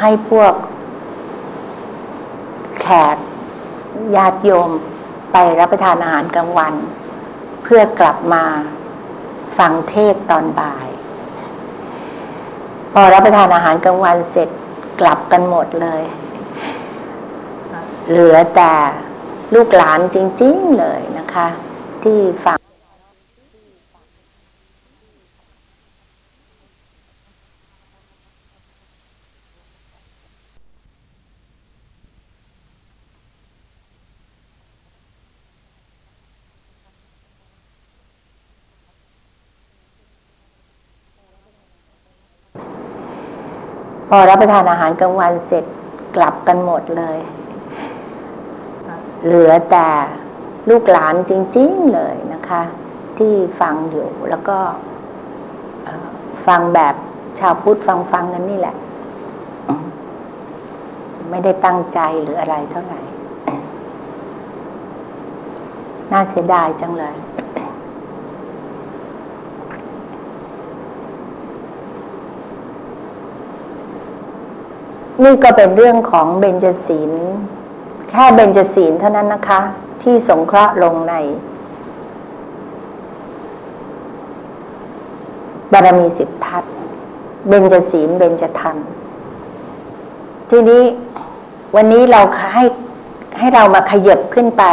[0.00, 0.52] ให้พวก
[2.80, 3.16] แขก
[4.16, 4.70] ญาติโยม
[5.32, 6.74] ไปรับประทานอาหารกลางวัน
[7.62, 8.44] เพื่อกลับมา
[9.58, 10.88] ฟังเทศตอนบ่าย
[12.92, 14.48] พอรับประทานอาหารกลางวันเสร็จ
[15.00, 16.02] กลับกันหมดเลย
[18.10, 18.72] เหลือแต่
[19.54, 21.46] ลูกหลานจริง ๆเลยนะคะ
[22.02, 22.57] ที่ฟัง
[44.08, 45.64] พอรับประทานอาหารกลางวันเสร็จ
[46.16, 47.18] กลับกันหมดเลย
[49.24, 49.88] เหลือแต่
[50.70, 52.62] ลูกหลานจริง ๆเลยนะคะ
[53.18, 54.58] ที่ฟังอยู่แล้วก็
[56.46, 56.94] ฟังแบบ
[57.38, 58.76] ชาวพุทธฟังฟังกันนี่แหละ
[61.30, 63.00] ไม่ได้ตั้งใจหรืออะไรเท่าไหร่
[66.12, 67.16] น่าเสียดายจังเลย
[75.24, 77.10] นี่ก็เป็นเรื่องของเบญจศีล
[78.10, 79.60] แค่เบญจศีลเท่านั้นนะคะ
[80.02, 81.14] ที่สงเคราะห์ลงใน
[85.72, 86.64] บารมีสิบทัศ
[87.48, 88.76] เบญจศีลเบญจธรรม
[90.50, 90.82] ทีนี้
[91.76, 92.20] วันนี้เรา
[92.54, 92.64] ให้
[93.38, 94.64] ให้เรามาขยับขึ้นไป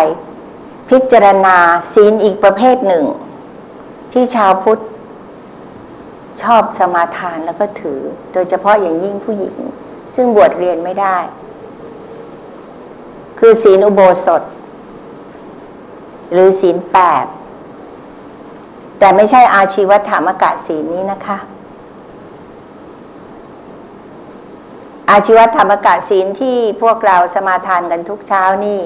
[0.89, 1.57] พิจารณา
[1.93, 3.05] ศีลอีกประเภทหนึ่ง
[4.11, 4.81] ที่ชาวพุทธ
[6.41, 7.99] ชอบสมาทานแล้วก็ถือ
[8.33, 9.57] โดยเฉพาะอย่างยิ่งผู้หญิง
[10.15, 11.17] ซึ่งบวชเรียนไม่ได้
[13.39, 14.41] คือศีลอุโบสถ
[16.31, 17.25] หรือศีลแปด
[18.99, 21.37] แต่ไม่ใช่อาชีวธรรมกะศีลนี้นะคะ
[25.09, 28.81] อาชีวธรรมกะศีลที่พวกเราสมาทานกันทุกเช้านี่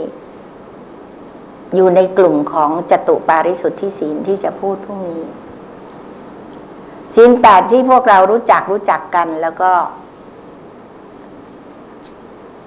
[1.76, 5.24] อยู่ในกลุ่มของจตุปาริสุทธิศีลที่จะพูดพรุ่งนี้
[7.16, 9.72] ศีลแปดที่พวกเรารู้จักรู้จักกันแล้วก็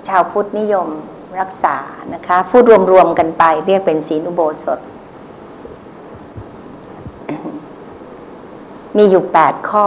[0.09, 0.89] ชาวพุทธนิยม
[1.41, 1.77] รักษา
[2.15, 2.63] นะคะพูด
[2.93, 4.81] รวมๆกันไปเรียกเป็นศีลอุโบสถ
[8.97, 9.87] มีอยู่แปดข้อ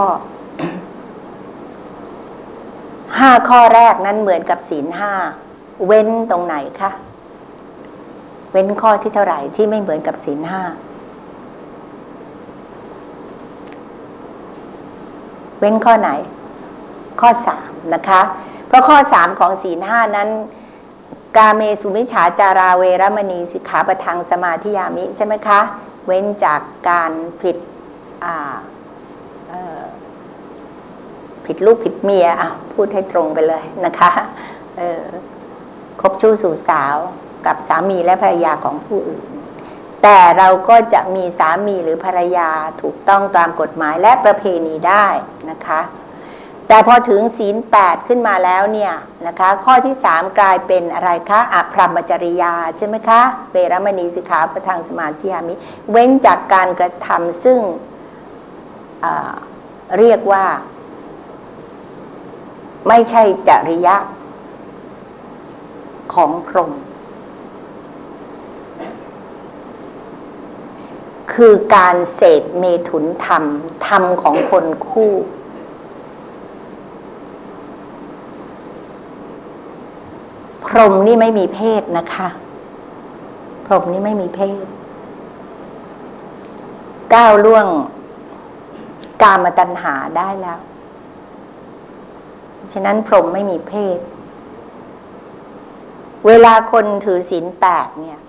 [3.18, 5.12] ห้าข้อแรกนั้นเหมือนกับศีลห้า
[5.86, 6.90] เว้นตรงไหนคะ
[8.52, 10.62] เว้นข้อที่เท่าไหร่ที่ไม่เหมือนกับศีลห้า
[15.58, 16.10] เว้นข้อไหน
[17.20, 18.20] ข้อสามนะคะ
[18.66, 20.28] เพราะข้อสามของศีลห้านั้น
[21.36, 25.60] กาเมสุมิฉาจาราเวรมณีสิกขาปะทังสมาธิยามิใช่ไหมคะ
[26.06, 27.56] เว้นจากการผิด
[31.46, 34.10] ผิดลูกผิดเมียอะพูดให้ตรงไปเลยนะคะ
[36.00, 36.96] คบชู้สู่สาว
[37.46, 39.24] กับสามีและภรรยาของผู้อื่น
[40.02, 42.50] แต่เราก็จะมีสามีหรือภรรยา
[42.82, 45.06] ถูกต้องตามกฎหมายและประเพณีได้
[45.50, 45.80] นะคะ
[46.68, 48.92] แต่พอถึงศีลแปดขึ้นมาแล้วเนี่ย
[49.26, 53.20] นะคะ ข้อที่สามกลายเป็นอะไรคะอภรรมจริยาใช่ไหมคะ
[53.52, 55.54] เวรมณีสิกขาประทางสมาธิยามิ
[55.90, 57.58] เว้นจากการกระทำซึ่ง
[59.98, 60.44] เรียกว่า
[62.88, 63.96] ไม่ใช่จริยะ
[66.14, 66.72] ของพรหม
[71.32, 73.44] คือการเสพเมถุนธรรม
[73.86, 75.12] ธรรมของคนคู่
[80.66, 82.28] พรหมนี่ไม่มีเพศนะคะ
[83.66, 84.64] พรหมนี่ไม่มีเพศ
[87.14, 87.66] ก้าวล่วง
[89.22, 90.58] กามตัณหาได้แล้ว
[92.72, 93.98] ฉะนั้นพรหมไม่มีเพศ
[96.26, 98.20] เวลาคนถือศีลแปดเนี่ย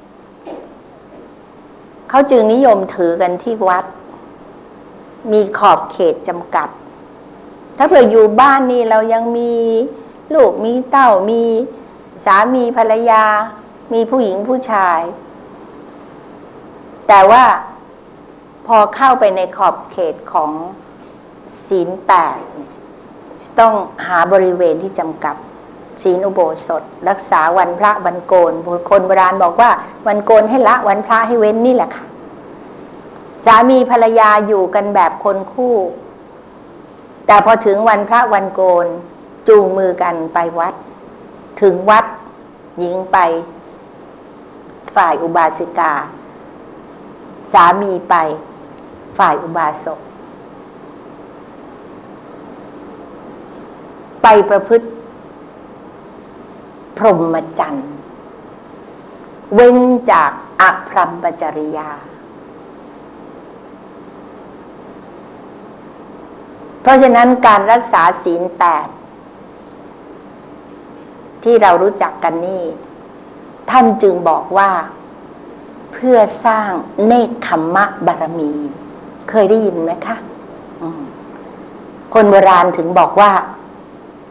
[2.09, 3.85] เขาจึงนิยมถือกันที่วัด
[5.31, 6.69] มีขอบเขตจำกัด
[7.77, 9.53] ถ้าเผื่ออยู่บ้านนี่เรายังมี
[10.33, 11.43] ลูกมีเต้ามี
[12.25, 13.23] สามีภรรยา
[13.93, 15.01] มีผู้หญิงผู้ชาย
[17.07, 17.43] แต่ว่า
[18.67, 20.51] พอเข้าไปในขอบเขตของ
[21.67, 22.39] ศีลแปด
[23.59, 23.73] ต้อง
[24.07, 25.35] หาบริเวณที่จำกัด
[26.01, 28.53] ศีลอุโบสถ รักษาวันพระวันโกน
[28.89, 29.69] คนโบราณบอกว่า
[30.07, 32.03] วันโกนให้ละวันพระให้เว้นนี่แหละค่ะ
[33.45, 35.75] สามีภรรยาอยู่กันแบบคนคู่
[37.27, 38.87] แต่พอถึงวันพระวันโกน
[39.47, 40.73] จูงมือกันไปวัด
[41.61, 42.05] ถึงวัด
[42.79, 43.17] หญิงไป
[44.95, 45.93] ฝ่ายอุบาสิกา
[47.51, 48.15] สามีไป
[49.17, 49.99] ฝ่ายอุบาสก
[54.23, 54.87] ไปประพฤติ
[56.97, 57.89] พรหมจรรย์
[59.53, 59.77] เว้น
[60.11, 61.89] จากอภรรมจริยา
[66.81, 68.87] เพราะฉะนั้นการรักษาศีลแปด
[71.47, 72.63] ที่เรารู้จักกันนี่
[73.69, 74.69] ท่านจึงบอกว่า
[75.93, 76.69] เพื่อสร้าง
[77.07, 78.51] เนคขมมะบารมี
[79.29, 80.15] เคยได้ยินไหมคะ
[82.13, 83.31] คนโบราณถึงบอกว่า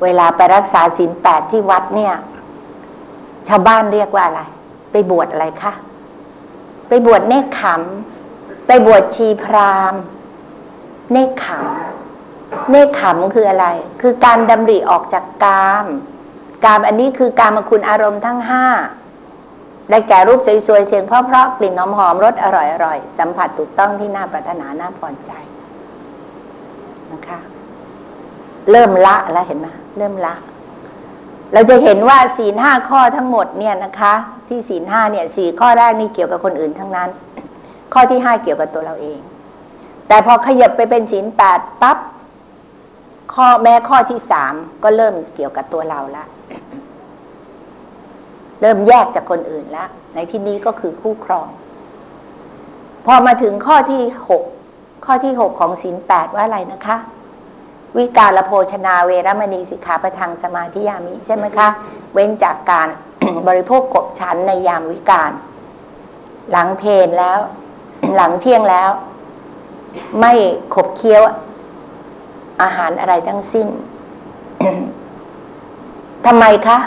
[0.03, 2.15] เวลาไปรักษาศีลแปดที่วัดเนี่ย
[3.49, 4.43] ชาวบ้านเรียกว่าอะไร
[4.93, 5.73] ไปบวชอะไรคะ
[6.89, 7.83] ไปบวชเนคขม
[8.67, 9.95] ไปบวชชีพราม
[11.13, 11.67] เนคขม
[12.71, 13.67] เนคขมคืออะไร
[14.01, 15.87] คือการดำริออกจากกาม
[16.67, 18.67] กามอันนี้คือกามคุณอารมณ์ทั้งห้า
[19.91, 25.33] ได้แก่รูปสวยๆเสียงเพราะๆกลิ่นหอมๆรสอร่อยๆสัมผัสถูกต้องที่น่าปรารถนาน่าพอใจ
[27.13, 27.39] นะคะ
[28.71, 29.67] เริ่มละแล้วเห็นไหม
[29.99, 30.35] เริ่มละ
[31.53, 34.15] เราจะเห็นว่าศีลห้าข้อทั้งหมดเนี่ยนะคะ
[34.49, 37.09] ที่ศีลห้าเนี่ยสี่ข้อแรกนี่เกี่ยวกับคนอื่นทั้งนั้น
[37.93, 39.21] ข้อที่ห้าเกี่ยวกับตัวเราเอง
[40.09, 41.99] แต่พอขยับไปเป็นศีลแปดปั๊บ
[43.35, 46.25] ข้อแม้ข้อที่สามก็เริ่มเกี่ยวกับตัวเราละ
[48.61, 51.49] เริ่มแยกจากคนอื่นแล้วในที่นี้ก็คือคู่ครอง
[53.07, 54.43] พอมาถึงข้อที่หก
[55.05, 56.97] ข้อที่หกของศีลแปดว่าอะไรนะคะ
[57.97, 61.69] วิกาลโภชนาเวรมณีสิกขาประทังสมาธิยามิใช่ไหมคะ
[62.13, 62.89] เว้นจากการ
[63.49, 65.33] บริโภคกบฉันในยามวิการ
[66.51, 67.39] หลังเพนแล้ว
[68.17, 68.91] หลังเที่ยงแล้ว
[70.21, 70.33] ไม่
[70.75, 71.23] ขบเคี้ยว
[72.63, 73.69] อาหารอะไรทั้งสิ้น
[76.27, 76.79] ทำไมคะ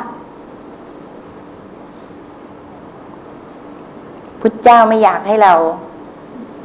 [4.42, 5.54] พุทธเจ้าไม่อยากให้เรา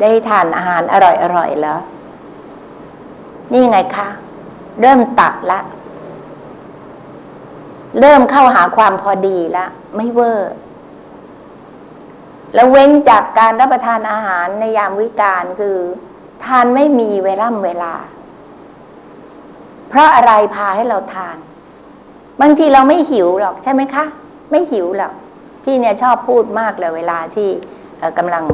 [0.00, 0.94] ได้ทานอาหารอ
[1.36, 1.78] ร่อยๆแล้ว
[3.52, 4.08] นี่ไงคะ
[4.80, 5.60] เริ่มตัดละ
[8.00, 9.66] เริ่มเข้าหาความพอดีละ
[9.96, 10.52] ไม่เวอร์
[12.54, 15.76] แล้วเว้นจากการรับประทานอาหารในยามวิกาลคือ
[16.44, 17.94] ทานไม่มีเวล่ำเวลา
[19.88, 21.36] เพราะอะไรพาให้เราทาน
[22.40, 24.04] บางทีเราไม่หิวหรอกใช่ไหมคะ
[24.50, 25.12] ไม่หิวหรอก
[25.64, 27.48] พี่เนี่ยชอบพูดมากเลยเวลาที่
[28.18, 28.44] กำลัง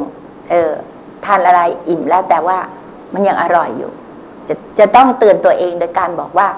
[0.49, 2.59] เทานอะไรอิ่มแล้วแต่ว่า
[3.15, 3.93] มันยังอร่อยอยู่
[4.49, 6.49] จะจะต้องเตือนตัวเองโดยการบอกว่า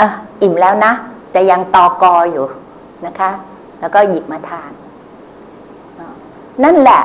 [0.00, 0.08] อะ
[0.42, 0.92] อิ่มแล้วนะ
[1.32, 2.46] แต่ยังตอกออยู่
[3.06, 3.30] นะคะ
[3.80, 4.70] แล้วก็หยิบมาทาน
[6.64, 7.02] นั่นแหละ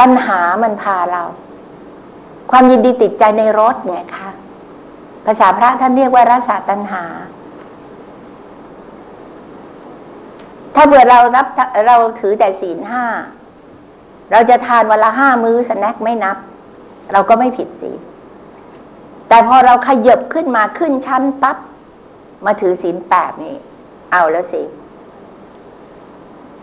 [0.00, 1.22] ปัญหามันพาเรา
[2.50, 4.28] ความยินดีติดใจในรถไงคะ
[5.26, 7.04] ภาษาพระท่านเรียกว่าราชาตัณหา
[10.80, 11.46] ถ้าเผื่อเรารับ
[11.86, 13.04] เราถือแต่ศีลห้า
[14.32, 16.36] เราจะทานวันละห้ามื้อสแน็คไม่นับ
[17.12, 18.00] เราก็ไม่ผิดศีล
[19.28, 21.56] แต่พอเราขยบขึ้นมาขึ้นชั้นปั๊บ
[22.46, 23.54] มาถือศีลแปดนี่
[24.12, 24.62] เอาแล้วสิ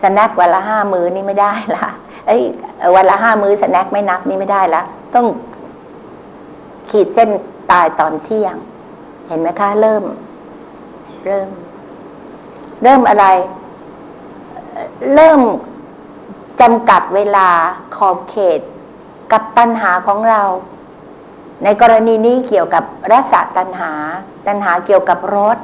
[0.00, 1.86] สแน็ควันละห้ามื้อนี่ไม่ได้ละ
[2.26, 2.38] เอ้
[2.96, 4.82] วันละห้ามื้อสแน็คไม่นับนี่ไม่ได้ละ
[5.14, 5.26] ต้อง
[6.90, 7.30] ขีดเส้น
[7.70, 8.54] ตายตอนเที่ยง
[9.28, 10.02] เห็นไหมคะ เริ่ม
[11.24, 11.48] เริ่ม
[12.82, 13.26] เริ่มอะไร
[15.14, 15.40] เริ่ม
[16.60, 17.48] จำกัดเวลา
[17.96, 18.60] ขอบเขต
[19.32, 20.42] กับตัณหาของเรา
[21.64, 23.92] ในกรณีนี้เกี่ยวกับรสตัณหา
[24.46, 25.58] ตัณหาเกี่ยวกับรส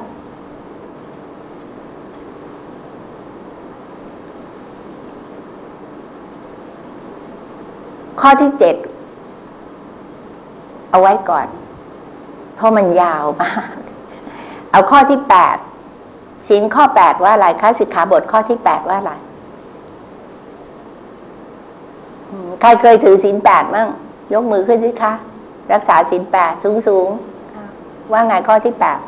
[8.21, 8.75] ข้อที่เจ็ด
[10.91, 11.47] เอาไว้ก่อน
[12.55, 13.67] เพราะมันยาวมาก
[14.71, 15.57] เอาข้อที่แปด
[16.49, 19.13] สินข้อแปดว่าอะไรคะสิกขาบทข้อที่แปดว่าอะไร
[22.61, 23.87] ใครเคยถือศีลแปดมั่ง
[24.33, 25.13] ยกมือขึ้นสิคะ
[25.73, 27.07] รักษาศีลแปดสูงสูง
[28.11, 28.99] ว่าไงข้อที่แปด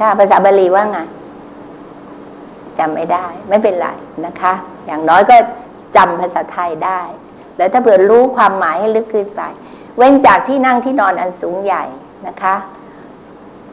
[0.00, 0.98] ค่ะภาษาบาลีว่าไง
[2.78, 3.88] จำไม่ได้ไม่เป็นไร
[4.26, 4.52] นะคะ
[4.86, 5.36] อย่างน้อยก็
[5.96, 7.00] จำภาษาไทยได้
[7.56, 9.42] แล้วถ้าเผื่อรู้ความหมายให้ลึกขึ้นไป
[9.96, 11.84] เว้นจากที่นั่งที่นอนอันสูงใหญ่
[12.26, 12.54] นะคะ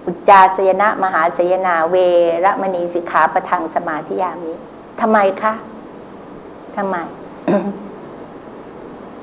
[0.06, 1.95] อุจจาสยนะมหาสยนาเว
[2.45, 4.54] รมณีสิกขาประทังสมาธิยามิ
[5.02, 5.54] ทำไมคะ
[6.78, 6.97] ทำไม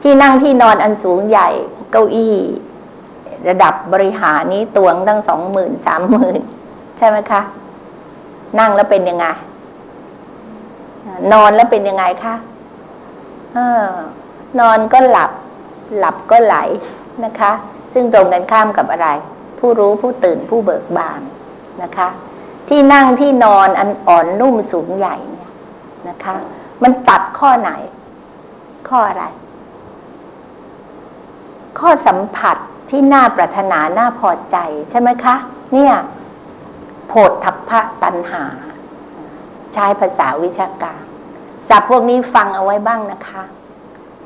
[0.03, 1.49] ที่นั่งที่นอนอันสูงใหญ่
[1.91, 2.37] เก้าอี้
[3.49, 6.41] ระดับบริหารนี้ตวงตั้งสองหมื่นสามหมื่น
[6.99, 7.41] ใช่ไหมคะ
[8.59, 9.27] นั่งแล้วเป็นยังไง
[11.33, 12.35] นอนแล้วเป็นยังไงคะ
[14.61, 15.31] นอนก็หลับ
[15.99, 16.57] หลับก็ไหล
[17.25, 17.53] นะคะ
[17.93, 19.09] ซึ่งตรงกันข้ามกับอะไร
[19.59, 21.21] ผู้รู้ผู้ตื่นผู้เบิกบาน
[21.83, 22.09] นะคะ
[22.69, 25.51] ที่นั่งที่นอนอันอ่อนนุ่มสูงใหญ่เนี่ย
[26.09, 26.35] นะคะ
[26.83, 27.71] มันตัดข้อไหน
[28.89, 29.25] ข้ออะไร
[31.79, 32.57] ข้อสัมผัส
[32.91, 34.57] ที่น่าปรารถนาน่าพอใจ
[34.91, 35.35] ใช่ไหมคะ
[35.73, 35.95] เนี่ย
[37.09, 38.45] โพธทัพพะตันหา
[39.75, 41.03] ใช้ภาษาวิชาการ
[41.69, 43.43] ศัพท์พวกนี้ฟังเอาไว้บ้างนะคะ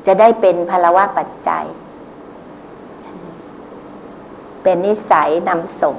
[0.05, 1.65] จะได้เป็นพลวะปัจจัย
[4.63, 5.95] เป็นนิสัยนำส่ง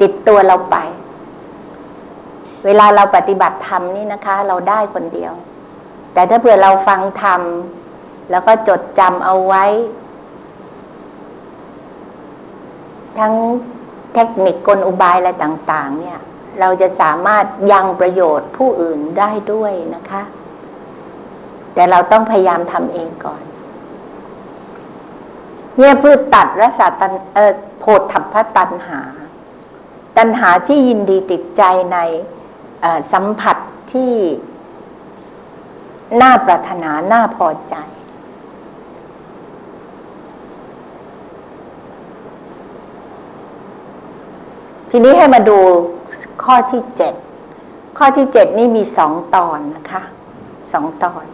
[0.00, 0.76] ติดตัวเราไป
[2.64, 5.32] เวลาเราปฏิบัติธรรมนี่นะคะ เราได้คนเดียว
[6.12, 7.40] แต่ถ้าเผื่อเราฟังธรรม
[8.30, 9.64] แล้วก็จดจำเอาไว้
[13.18, 13.34] ทั้ง
[14.14, 16.18] เทคนิคกลอุบายอะไรต่าง ๆ เนี่ย
[16.60, 20.22] เราจะสามารถยังประโยชน์ผู้อื่นได้ด้วยนะคะ
[21.74, 23.42] แต่เราต้องพยายามทำเองก่อน
[25.78, 29.00] เนี่ยพืชตัดรสตันเออโพธัพพตันหา
[30.16, 31.62] ตันหาที่ยินดีติดใจ
[31.92, 31.98] ใน
[33.12, 33.56] สัมผัส
[33.92, 34.12] ที่
[36.22, 37.76] น่าปรารถนาน่าพอใจ
[44.90, 45.58] ทีนี้ให้มาดู
[46.42, 47.14] ข้อที่เจ็ด
[47.98, 50.02] ข้อที่เจ็ดนี่มีสองตอนนะคะ
[50.72, 51.24] สองตอน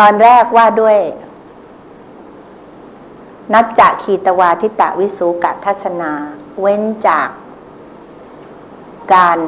[0.00, 0.98] ตอนแรกว่าด้วย
[3.52, 6.12] นับจากขีตวาทิตะวิสุกะทัศนา
[6.60, 7.28] เว้นจาก
[9.14, 9.38] การ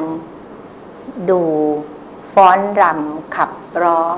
[1.29, 1.41] ดู
[2.33, 3.51] ฟ้อนรำขับ
[3.83, 4.17] ร้อง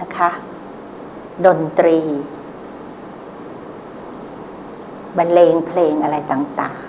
[0.00, 0.30] นะคะ
[1.46, 1.98] ดนตรี
[5.16, 6.86] บรรเลงเพลงอะไรต่าง ๆ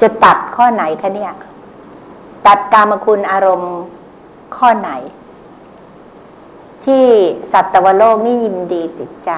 [0.00, 1.32] จะตัดข้อไหนคะเนี่ย
[2.46, 3.74] ตัดกามคุณอารมณ์
[4.56, 4.90] ข้อไหน
[6.84, 7.04] ที่
[7.52, 9.30] สัตวโลกนี่ยินดีติดใจ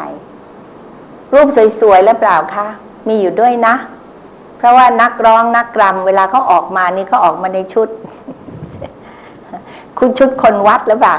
[1.33, 1.49] รูป
[1.81, 2.67] สวยๆแล้วเปล่าคะ
[3.09, 3.75] มีอยู่ด้วยนะ
[4.57, 7.89] เพราะว่านักร้องนักรำเวลาเขาออกมานี่เขาออกมาในชุด
[9.99, 11.17] คุณชุดคนวัดหรือเปล่า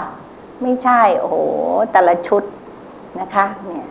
[0.62, 1.38] ไม่ใช่ โอ้โห
[1.92, 2.44] แต่ละชุด
[3.20, 3.88] นะคะ เนี่ย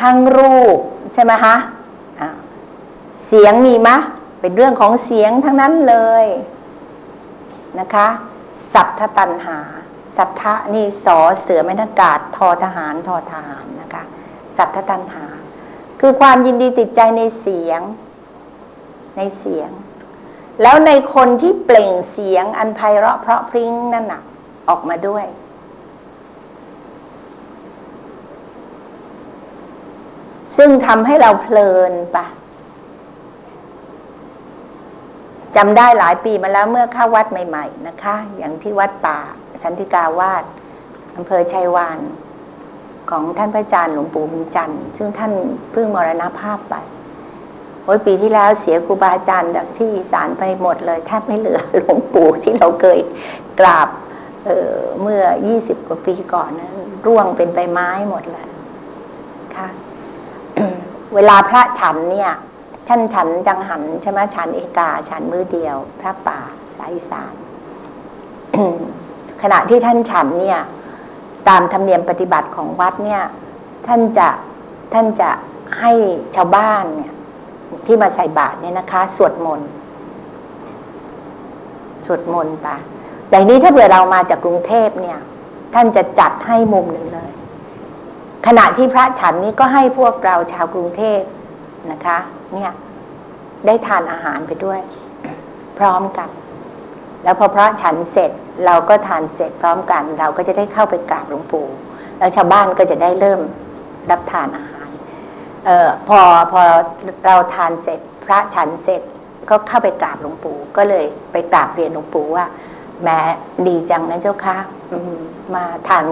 [0.00, 0.78] ทั้งรูป
[1.14, 1.56] ใช่ไหมคะ
[3.26, 3.96] เสียงมีมะ
[4.40, 6.26] เป็นเรื่องของเสียงทั้งนั้นเลย
[7.80, 8.08] นะคะ
[8.72, 9.58] สัทธตันหา
[10.16, 14.04] สัทธะนี่สอเสือแม่นากาศทอทหารทอทหารนะคะ
[14.56, 15.26] สัทธตันหา
[16.00, 17.80] คือความยินดีติดใจในเสียง
[19.16, 19.70] ในเสียง
[20.62, 24.22] แล้วในคนที่เปล่งเสียงอันไพเราะเพราะพริ้งนั่นน่ะ
[24.68, 25.26] ออกมาด้วย
[30.56, 32.26] ซึ่งทำให้เราเพลินปะ
[35.56, 39.18] จำได้หลายปีมาแล้วเมื่อเข้าวัดใหม่ ๆ นะคะ อย่างที่วัดป่า
[39.64, 40.44] สันติกาวาส
[41.16, 41.98] อำเภอชัยวาน
[43.10, 45.32] ของท่านพระอาจารย์หลวงปู่บุญจันทร์ซึ่งท่าน
[45.72, 46.74] เพิ่งมรณภาพไป
[47.84, 52.98] โอ้ยปีที่แล้วเสียครูบาอาจารย์ที่อีสานไปหมดเลยแทบไม่เหลือหลวงปู่ที่เราเคย
[53.60, 53.88] กราบ
[54.44, 55.22] เเมื่อ
[55.56, 56.70] 20 กว่าปีก่อนนะ
[57.06, 58.46] ร่วงเป็นใบไม้หมดเลย
[59.56, 59.68] ค่ะ
[61.14, 62.32] เวลาพระฉันเนี่ย
[62.94, 66.40] ท่านฉันจังหันใช่ไหมฉันเอกา ฉันมือเดียว พระป่า
[66.76, 67.34] สายสาน
[69.42, 70.60] ขณะที่ท่านฉันเนี่ย
[71.48, 73.22] ตามธรรมเนียมปฏิบัติของวัดเนี่ย
[73.86, 74.28] ท่านจะ
[74.92, 75.30] ท่านจะ
[75.80, 75.92] ให้
[76.36, 77.12] ชาวบ้านเนี่ย
[77.86, 79.70] ที่มาใส่บาตรเนี่ยนะคะ สวดมนต์
[82.06, 82.68] สวดมนต์ไป
[83.28, 85.18] แต่นี้ถ้าเผื่อเรามาจากกรุงเทพเนี่ย
[85.74, 87.30] ท่านจะจัดให้มุมหนึ่งเลย
[88.46, 91.22] ขณะที่พระฉันนี้ก็ให้พวกเราชาวกรุงเทพ
[91.90, 92.18] นะคะ
[92.54, 92.70] เนี่ย
[93.66, 94.80] ได้ทานอาหารไปด้วย
[95.78, 96.28] พร้อมกัน
[97.24, 98.30] แล้วพอพระฉันเสร็จ
[98.66, 101.66] เราก็ทานเสร็จพร้อมกัน เราก็จะได้เข้าไปกราบหลวงปู่
[102.18, 103.40] แล้วชาวบ้านก็จะได้เริ่ม
[104.10, 104.88] รับทานอาหาร
[105.66, 106.20] เออพอ
[106.52, 106.62] พอ
[107.26, 109.02] เราทานเสร็จ พระฉันเสร็จ
[109.50, 112.46] ก็เข้าไปกราบหลวงปู่ก็เลยไปกราบเรียนหลวงปู่ว่า
[113.02, 113.18] แม้
[113.66, 114.56] ดีจังนะเจ้าค่ะ
[115.54, 116.04] มาทาน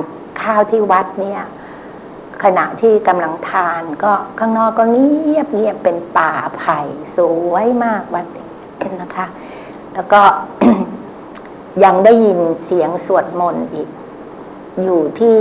[0.43, 1.41] ข้าวที่วัดเนี่ย
[2.45, 6.81] ขณะที่กำลังทานก็ข้างนอกก็เงียบเงียบเป็นป่าไผ่
[7.17, 7.19] ส
[7.51, 8.27] วยมากวัด
[9.03, 9.27] นะคะ
[9.95, 10.23] แล้วก็
[11.85, 13.89] ยังได้ยินเสียงสวดมนต์อีก
[14.83, 15.39] อยู่ที่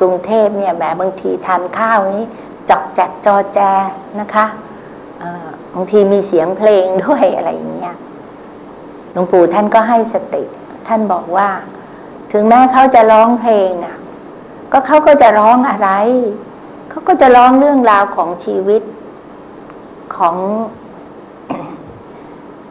[0.00, 2.24] กรุงเทพเนี่ยแหมบางทีทานข้าวนี้
[2.70, 3.58] จอกแจกจอแจ
[4.20, 4.46] นะคะ
[5.74, 7.96] บางทีมีเสียงเพลงด้วยอะไรอย่างเงี้ย
[9.12, 10.42] หลวงปู่ท่านก็ให้สติ
[10.88, 11.48] ท่านบอกว่า
[12.32, 13.96] ถึงแม้เขาจะร้องเพลงอะ
[14.72, 15.90] ก็เขาก็จะร้องอะไร
[16.90, 18.82] เขาก็จะร้องเรื่องราวของชีวิต
[20.16, 20.36] ของ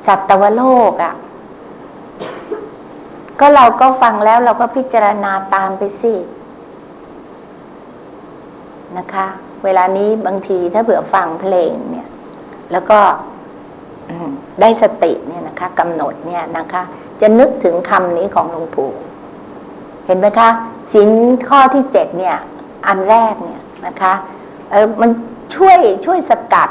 [0.08, 1.14] สัตวโลกอะ
[3.39, 6.14] ก็เราก็ฟังแล้วเราก็พิจารณาตามไปสิ
[8.97, 9.26] นะคะ
[9.64, 12.08] เวลานี้บางทีถ้าเผื่อฟังเพลงเนี่ย
[12.72, 13.00] แล้วก็
[14.62, 16.84] ได้สติเนี่ยนะคะกำหนดเนี่ยนะคะ
[17.22, 18.91] จะนึกถึงคำนี้ของหลวงปู่
[20.10, 20.49] เห็นไหมคะ
[20.93, 21.10] สิน
[21.47, 22.38] ข้อที่เจ็ดเนี่ย
[22.88, 24.14] อันแรกเนี่ยนะคะ
[24.70, 25.10] เออมัน
[25.55, 26.70] ช่วยช่วยสกัด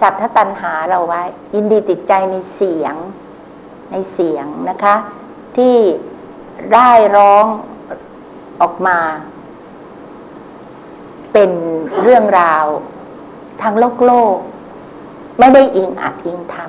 [0.00, 1.22] สัทธตันหาเราไว้
[1.54, 2.94] ยินดีติดใจในเสียง
[3.92, 4.94] ในเสียงนะคะ
[5.56, 5.76] ที่
[6.74, 7.46] ได้ร้อง
[8.60, 8.98] ออกมา
[11.32, 11.50] เป็น
[12.02, 12.64] เรื่องราว
[13.62, 14.36] ทางโลกโลก
[15.38, 16.68] ไม่ได้อิงอัดอิงทำ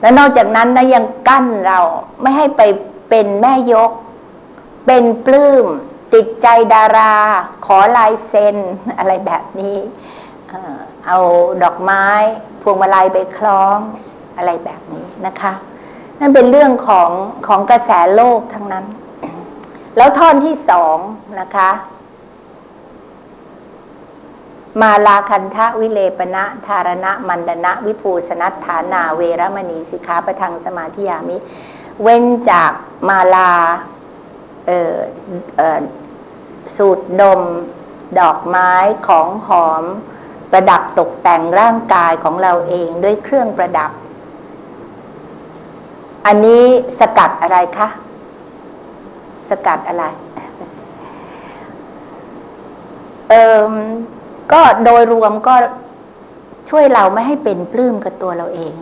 [0.00, 1.78] และนอกจากนั้นนะยังกั้นเรา
[2.22, 2.62] ไม่ให้ไป
[3.14, 3.92] เป็นแม่ยก
[4.86, 5.66] เป็นปลื้ม
[6.14, 7.14] ติดใจดารา
[7.66, 8.56] ขอลายเซ็น
[8.98, 9.76] อะไรแบบนี้
[11.06, 11.18] เอา
[11.62, 12.06] ดอกไม้
[12.62, 13.78] พวงมาลัยไปคล้อง
[14.36, 15.52] อะไรแบบนี้นะคะ
[16.18, 17.10] นั่นเป็นเรื่องของ
[17.46, 18.86] ของกระแสโลกทั้งนั้น
[19.96, 20.96] แล้วท่อนที่สอง
[21.40, 21.70] นะคะ
[24.80, 31.36] มาลาคันทะวิเลปณะธารณะ มันดนะ วิภูสนัตฐานา เวรมณีสิกขาประทังสมาธิยามิ
[32.02, 32.72] เว้นจาก
[33.08, 33.52] มาลา
[36.76, 37.40] สูดดม
[38.20, 38.72] ดอกไม้
[39.08, 39.84] ของหอม
[40.50, 43.90] ประดับตกแต่งร่างกายของเราเองด้วยเครื่องประดับ
[46.26, 46.64] อันนี้
[46.98, 47.88] สกัดอะไรคะ
[49.48, 50.04] สกัดอะไร
[53.28, 53.72] เออ
[54.52, 55.54] ก็โดยรวมก็
[56.70, 58.74] ช่วยเราไม่ให้เป็นปลื้มกับตัวเราเอง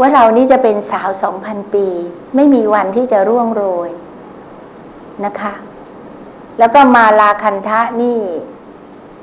[0.00, 1.86] ว่าเรานี้จะเป็นสาวสองพันปี
[2.36, 3.90] ไม่มีวันที่จะร่วงโรย
[5.24, 5.54] นะคะ
[6.58, 8.18] แล้วก็มาลาคันทะนี่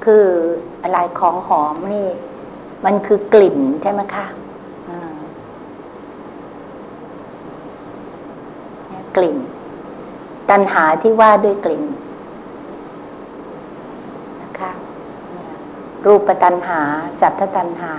[0.06, 0.26] คือ
[0.82, 2.08] อะไรของหอมนี่
[2.86, 4.26] มันคือกลิ่นใช่ไหมคะ
[9.16, 9.38] กลิ่น
[10.50, 11.84] ตัณหาที่ว่าด้วยกลิ่น
[14.42, 14.72] นะคะ
[16.06, 16.82] รูปตัณหา
[17.20, 17.94] สัทธตัณหา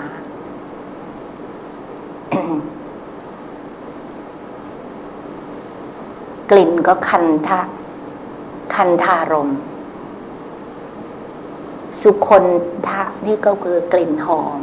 [6.51, 7.61] กลิ่นก็คันทะ
[8.74, 9.51] คันทารม
[12.01, 12.45] สุคน
[12.89, 14.61] ทะนี่ก็คือกลิ่นหอม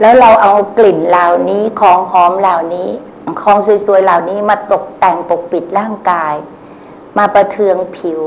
[0.00, 2.88] แล้วเราเอากลิ่นเหล่านี้ของหอมเหล่านี้
[3.42, 3.56] ของ
[3.86, 6.34] สวยๆเหล่านี้มาตกแต่งปกปิดร่างกาย
[7.18, 8.20] มาประเทืองผิว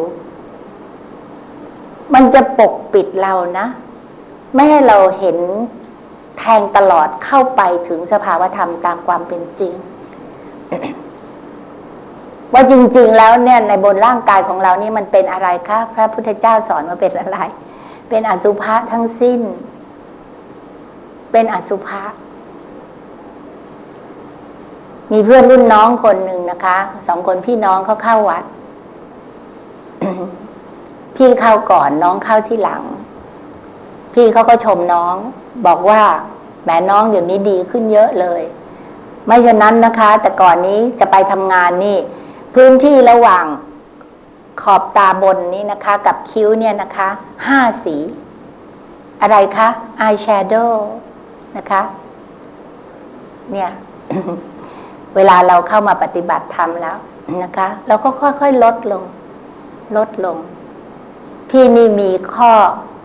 [2.14, 3.68] มันจะปกปิดเรานะ
[4.54, 5.38] ไม่ให้เราเห็น
[6.38, 9.74] แทงตลอดเข้าไปถึงสภาวธรรมตามความเป็นจริง
[12.54, 17.40] ว่าจริง ๆ แล้วเนี่ยในบนร่างกายของเรานี่มันเป็นอะไรคะพระพุทธเจ้าสอนว่าเป็นอะไร
[18.10, 19.42] เป็นอสุภะทั้งสิ้น
[21.32, 22.04] เป็นอสุภะ
[25.12, 26.78] มีเพื่อนรุ่นน้องคนหนึ่งนะคะ
[27.08, 28.44] สองคนพี่น้องเขาเข้าวัด
[31.16, 32.84] พี่เข้าก่อนน้องเข้าที่หลัง
[34.20, 35.16] พี่เขาก็ชมน้อง
[35.66, 36.02] บอกว่า
[36.64, 38.42] แหมน้องเดี๋ยวนี้ดีขึ้นเยอะเลย
[39.26, 41.98] ไม่ฉะนั้นนะคะ แต่ก่อนนี้จะไปทำงานนี่
[42.56, 43.46] พื้นที่ระหว่าง
[44.62, 47.10] ขอบตาบนนี้นะคะ กับคิ้วเนี่ยนะคะ
[47.48, 47.96] ห้าสี
[49.22, 49.68] อะไรคะ
[50.02, 50.90] อายแชโดว์
[51.58, 51.82] นะคะ
[53.52, 53.70] เนี่ย
[55.16, 56.98] เวลาเราเข้ามาปฏิบัติธรรมแล้ว
[57.44, 59.04] นะคะ เราก็ค่อยๆลดลง
[59.98, 60.38] ลดลง
[61.50, 62.54] พี่นี่มีข้อ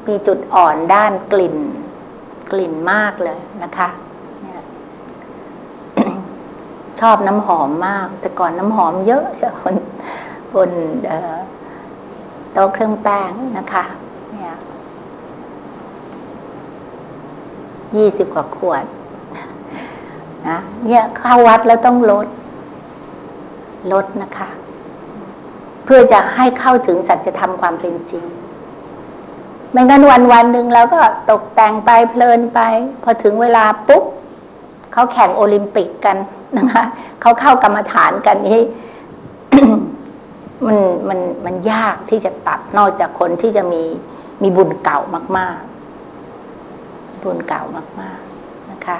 [0.09, 1.57] มีจุดอ่อนด้านกลิ่น
[2.53, 3.89] กลิ่นมากเลยนะคะ
[7.01, 9.75] ชอบน้ำหอมมาก แต่ก่อนน้ำหอมเยอะใช่บน
[10.55, 10.71] บน
[12.53, 13.85] โต๊ะเครื่องแป้งนะคะ
[14.33, 14.55] เนี่ย
[17.97, 18.85] ยี่สิบกว่าขวด
[20.49, 22.27] นะเนี่ยเข้าวัดแล้วต้องลด
[23.93, 24.49] ลดนะคะ
[25.85, 28.25] เพื่อจะให้เข้าถึงสัจธรรมความเป็นจริง
[29.73, 30.99] ไม่งั้นวันวันหนึ่งเราก็
[31.31, 32.61] ตกแต่งไปเพลินไป
[33.03, 34.05] พอถึงเวลาปุ๊บ
[34.93, 36.17] เขาแข่งโอลิมปิกกัน
[36.59, 36.83] นะคะ
[37.21, 38.61] เขาเข้ากรรมฐานกันนี้
[40.67, 43.83] มันมันมันยากที่จะตัดนอกจากคนที่จะมี
[44.43, 45.01] มีบุญเก่า
[45.39, 45.59] มาก
[46.41, 47.63] ๆ บุญเก่า
[48.01, 48.99] มาก ๆนะคะ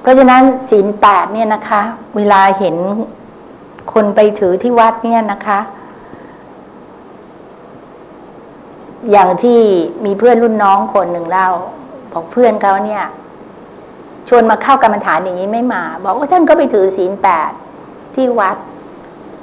[0.00, 1.82] เพราะฉะนั้นศีลแปดเนี่ยนะคะ
[2.16, 2.76] เวลาเห็น
[3.92, 5.58] คนไปถือที่วัดเนี่ยนะคะ
[9.10, 9.60] อย่างที่
[10.04, 11.48] มีเพื่อนรุ่นน้องคนหนึ่งเล่า
[12.12, 13.04] บอกเพื่อนเขาเนี่ย
[14.28, 17.50] ชวนมาเข้ากรรมฐานอย่างนี้ไม่มา บอกว่าท่านก็ไปถือศีลแปด
[18.14, 18.56] ที่วัด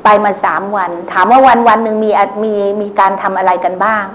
[0.03, 2.09] ไปมาสามวัน ถามว่าวันวันหนึ่งมี
[2.43, 4.05] มีมีการทำอะไรกันบ้าง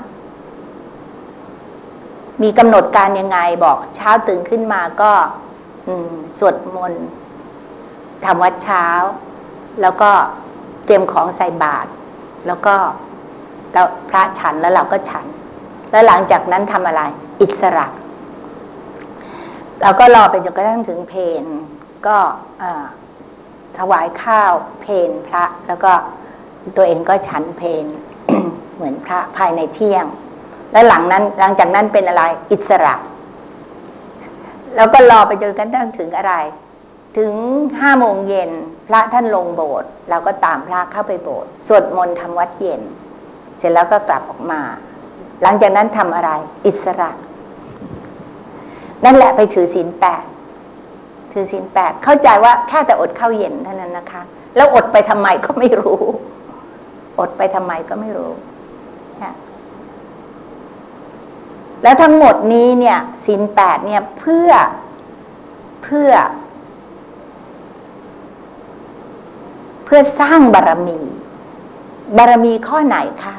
[2.42, 5.12] มีกำหนดการยังไงบอกเช้าตื่นขึ้นมาก็
[6.38, 7.06] สวดมนต์
[8.24, 8.86] ทำวัดเช้า
[9.82, 10.10] แล้วก็
[10.84, 11.88] เตรียมของใส่บาตร
[12.46, 12.74] แล้วก็
[13.72, 15.26] แล้วพระฉันแล้วเราก็ฉัน
[15.90, 17.02] แล้วหลังจากนั้นทำอะไร
[17.42, 17.86] อิสระ
[19.82, 21.44] เราก็รอไปจนกระทั่งถึงเพน
[22.06, 22.16] ก็
[23.78, 25.92] ถวายข้าวเพนพระแล้วก็
[26.76, 27.86] ตัวเองก็ฉันเพน
[28.76, 30.04] เหมือนพระภายในเที่ยง
[30.72, 32.94] แล้วหลังนั้นหลังจากนั้นเป็นอะไรอิสระ
[34.76, 36.34] แล้วก็รอไปจนกระทั่งถึงอะไร
[37.18, 37.32] ถึง
[37.80, 38.50] ห้าโมงเย็น
[38.88, 42.80] พระท่านลงโบสถ์เราก็ตามพระเข้าไปโบสถ์สวดมนต์ทำวัดเย็น
[43.58, 44.60] เสร็จแล้วก็กลับออกมา
[45.42, 46.30] หลังจากนั้นทำอะไร
[46.66, 47.10] อิสระ
[49.04, 50.24] นั่นแหละไปถือศีลแปด
[51.32, 54.22] ถือศีลแปดเข้าใจว่าแค่แต่อดข้าวเย็นเท่านั้นนะคะ
[54.56, 56.00] แล้วอดไปทำไมก็ไม่รู้
[57.18, 58.32] อดไปทำไมก็ไม่รู้
[61.82, 64.50] แล้วทั้งหมดนี้เนี่ยศีลแปดเนี่ยเพื่อ
[65.82, 66.10] เพื่อ
[69.84, 71.00] เพื่อสร้างบารรมี
[72.16, 73.34] บารรมีข้อไหนคะ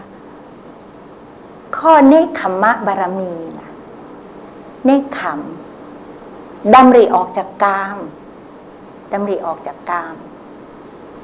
[1.78, 3.70] ข้อเนคขมมะบารมีนะ
[4.86, 5.40] เนคขม
[6.74, 7.98] ดำริออกจากกาม
[9.14, 10.16] ดำริออกจากกาม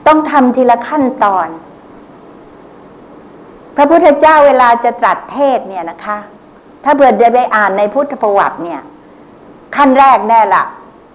[0.08, 1.48] ต้องทำทีละขั้นตอน
[3.76, 6.18] พระพุทธเจ้าเวลาจะตรัสเทศเนี่ยนะคะ
[6.84, 8.82] ถ้าเผื่อได้ไปอ่านในพุทธประวัติเนี่ย
[9.76, 10.64] ขั้นแรกแน่ละ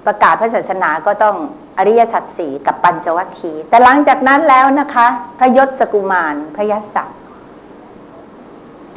[0.06, 1.36] ประกาศพระศาสนาก็ต้อง
[1.78, 5.06] อริยสัจสี่กับปัญจวัคคีย์แต่หลังจากนั้นแล้วนะคะ
[5.38, 7.14] พระยศสกุมารพระยศศักดิ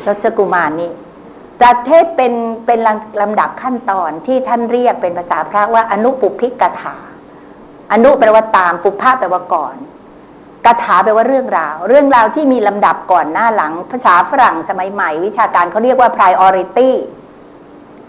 [0.06, 0.92] ยศสกุมารนี่
[1.60, 2.34] ตรัสเทศเป็น
[2.66, 2.80] เป็น
[3.22, 6.96] ลำดับขั้นตอนที่ท่านเรียกเป็นภาษาพระว่าอนุปุพิกถา
[7.92, 9.76] อนุแปลว่าตามปุพพะแปลว่าก่อน
[10.66, 16.90] กถาแปลว่าเรื่องราว เรื่องราวที่มีลำดับก่อนหน้าหลัง ภาษาฝรั่งสมัยใหม่ วิชาการเขาเรียกว่า priority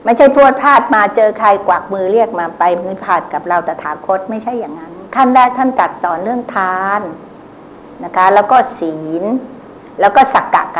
[0.05, 7.01] ไม่ใช่พรวดพลาดมาเจอใครกวักมือเรียกมาไปนิพพานกับเราตถาคตไม่ใช่อย่างนั้น ขั้นแรกท่านตรัสสอนเรื่องทาน
[8.05, 9.25] นะคะ แล้วก็ศีล
[10.01, 10.79] แล้วก็สักกะก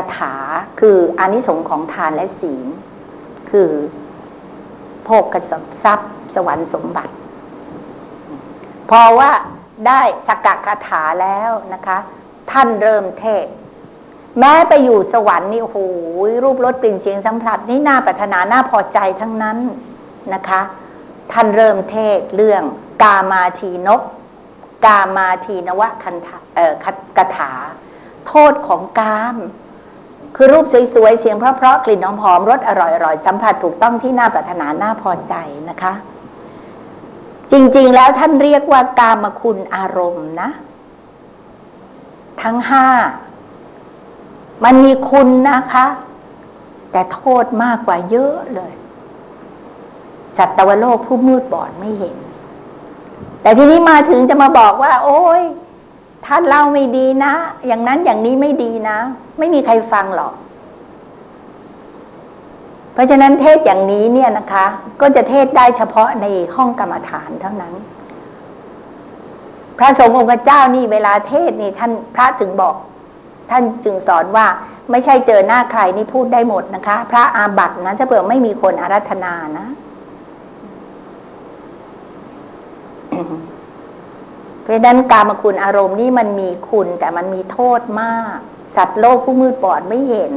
[0.00, 0.34] ะถา
[0.80, 2.66] คืออนิสงส์ของทานและศีล
[3.50, 3.70] คือ
[5.04, 5.42] โภคกระ
[5.82, 7.12] ทรัพย์ สวรรค์สมบัติ
[8.90, 9.30] พอว่า
[9.86, 11.98] ได้สักกะคาถาแล้วนะคะ
[12.50, 13.46] ท่านเริ่มเทศ
[14.40, 15.78] แม้ไปอยู่สวรรค์นี่โอ้โห
[16.42, 19.58] รูปรสกลิ่นเสียงสัมผัสนี่น่าปรารถนาน่าพอใจทั้งนั้น
[20.34, 20.60] นะคะ
[21.32, 22.62] ท่านเริ่มเทศเรื่อง
[23.02, 24.02] กามาทีนก
[24.86, 26.74] กามาทีนวะคันถาเอ่อ
[27.16, 27.52] กถา
[28.26, 29.36] โทษของกาม
[30.36, 30.64] คือรูป
[30.94, 35.34] สวยๆ เสียงเพราะๆ กลิ่นหอมๆ รสอร่อยๆ สัมผัสถูกต้องที่น่าปรารถนา น่าพอใจ
[35.70, 35.92] นะคะ
[37.52, 40.50] จริงๆ แล้วท่านเรียกว่ากามคุณอารมณ์นะ
[42.42, 42.86] ทั้งห้า
[44.64, 45.86] มันมีคุณนะคะ
[46.92, 48.72] แต่โทษมากกว่าเยอะเลย
[50.38, 52.16] สัตวโลกผู้มืดบอดไม่เห็น
[53.42, 55.42] แต่ทีนี้มาถึงจะมาบอกว่า โอ้ย
[56.24, 57.32] ท่านเล่าไม่ดีนะ
[57.66, 58.98] อย่างนั้นอย่างนี้ไม่ดีนะ
[59.38, 60.34] ไม่มีใครฟังหรอก
[62.92, 64.66] เพราะฉะนั้นเทศอย่างนี้เนี่ยนะคะ
[65.00, 67.74] ก็จะเทศได้เฉพาะในห้องกรรมฐานเท่านั้น
[69.78, 72.74] พระสงฆ์องค์เจ้านี่เวลาเทศนี่ท่านพระถึงบอก
[73.50, 74.46] ท่านจึงสอนว่า
[74.90, 79.66] ไม่ใช่เจอหน้าใครนี่พูดได้หมดนะคะ พระอาบัตินะถ้าเผื่อไม่มีคนอารัธนานะ
[84.66, 88.36] เพราะนั้นกามคุณอารมณ์นี่มันมีคุณแต่มันมีโทษมาก
[88.76, 90.32] สัตว์โลกผู้มืดบอดไม่เห็น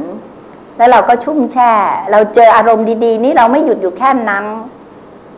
[0.76, 1.72] แล้วเราก็ชุ่มแช่
[2.10, 4.44] เราเจออารมณ์ดีๆ นี่เราไม่หยุดอยู่แค่นั้น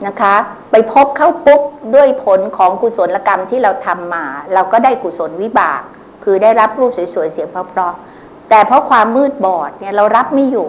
[0.06, 0.34] นะคะ
[0.70, 1.60] ไปพบเข้าปุ๊บ
[1.94, 4.24] ด้วยผลของกุศลกรรมที่เราทำมา
[4.54, 5.82] เราก็ได้กุศลวิบาก
[6.24, 10.68] คือได้รับรูปสวยๆเสียงเพราะๆแต่เพราะความมืดบอดเนี่ยเรารับไม่อยู่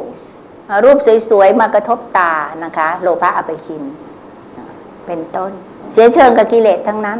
[0.83, 0.97] รูป
[1.29, 3.83] สวยๆมากระทบตานะคะ โลภะอภิชิน
[5.05, 5.51] เป็นต้น
[5.91, 7.19] เสียเชิงกับกิเลสทั้งนั้น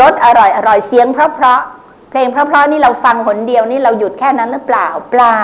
[0.00, 1.60] รสอร่อยอร่อยเสียงเพราะเพราะ
[2.10, 5.38] เพลงเพราะเพราะนี่เราฟังหนเดียวนี่เราหยุดแค่นั้นหรือเปล่าเปล่า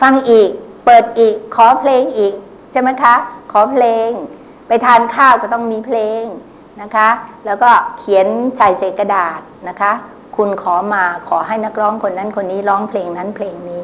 [0.00, 0.50] ฟังอีก
[0.84, 2.34] เปิดอีก ขอเพลงอีก
[2.72, 3.14] ใช่ไหมคะ
[3.52, 4.08] ขอเพลง
[4.68, 6.22] ไปทานข้าวก็ต้องมีเพลง
[6.82, 7.08] นะคะ
[7.46, 8.26] แล้วก็เขียน
[8.56, 9.92] ใส่เศษกระดาษนะคะ
[10.36, 13.82] คุณขอมาขอให้นักร้องคนนั้นคนนี้ร้องเพลงนั้นเพลงนี้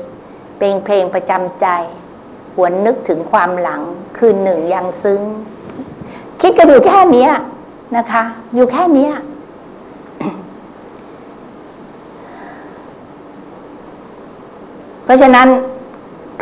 [0.59, 1.67] เป็นเพลงประจำใจ
[2.55, 3.83] หวนนึกถึงความหลัง
[4.19, 5.23] คืนหนึ่งยังซึ้ง
[6.41, 7.27] คิดกันอยู่แค่นี้
[7.97, 8.23] นะคะ
[8.55, 9.09] อยู่แค่นี้
[15.07, 15.49] เพราะฉะนั้น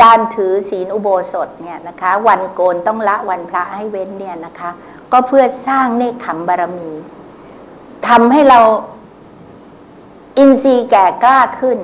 [0.03, 4.71] การถือศีลอุโบสถเนี่ยนะคะ วันโกนต้องละวันพระให้เว้นเนี่ยนะคะ
[5.13, 6.91] ก็เพื่อสร้างเนคขมบารมี
[8.09, 8.61] ทำให้เรา
[10.39, 11.79] อินทรีย์แก่กล้าขึ้น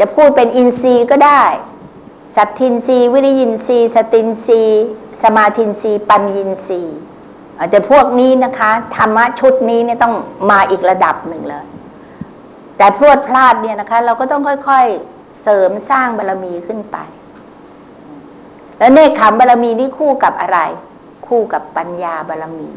[0.00, 1.42] จะพูดเป็นอินทรีย์ก็ได้
[2.36, 4.62] สัตทินทรีวิริยินทรีสตินทรี
[5.22, 6.80] สมาธินทรีปัญญินทรี
[7.70, 10.14] แต่พวกนี้นะคะ ธรรมะชุดนี้เนี่ยต้อง
[10.50, 11.66] มาอีกระดับหนึ่งเลย
[12.76, 16.96] แต่พรวดพลาดเนี่ยนะคะ เราก็ต้องค่อยๆ เสริมสร้างบารรมีขึ้นไป
[18.78, 20.58] แล้วเนคขมบารรมีนี่คู่กับอะไร
[21.26, 22.70] คู่กับปัญญาบารรมี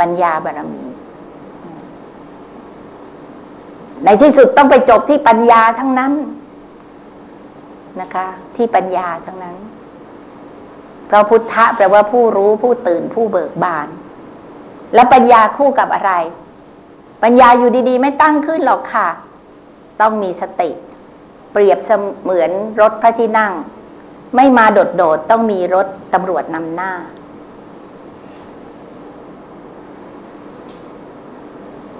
[0.00, 0.84] ปัญญาบารรมี
[4.04, 6.12] ในที่สุดต้องไปจบที่ปัญญาทั้งนั้น
[8.00, 8.26] นะคะ
[8.56, 9.56] ที่ปัญญาทั้งนั้น
[11.06, 13.88] เพราะพุทธะแปลว่าผู้รู้ผู้ตื่นผู้เบิกบาน
[14.94, 16.12] แล้วปัญญาคู่กับอะไร
[17.22, 19.08] ปัญญาอยู่ดี ๆ ไม่ตั้งขึ้นหรอกค่ะ
[20.00, 20.70] ต้องมีสติ
[21.52, 21.90] เปรียบเส
[22.28, 23.52] มือนรถพระที่นั่ง
[24.36, 26.92] ไม่มาโดดๆต้องมีรถตำรวจนำหน้า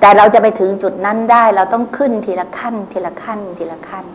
[0.00, 4.06] แต่เราจะไปถึงจุดนั้นได้ เราต้องขึ้นทีละขั้น ทีละขั้น ทีละขั้น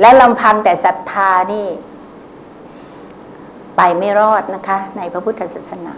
[0.00, 1.66] และลำพังแต่ศรัทธานี่
[3.76, 5.96] ไปไม่รอดนะคะ ในพระพุทธศาสนา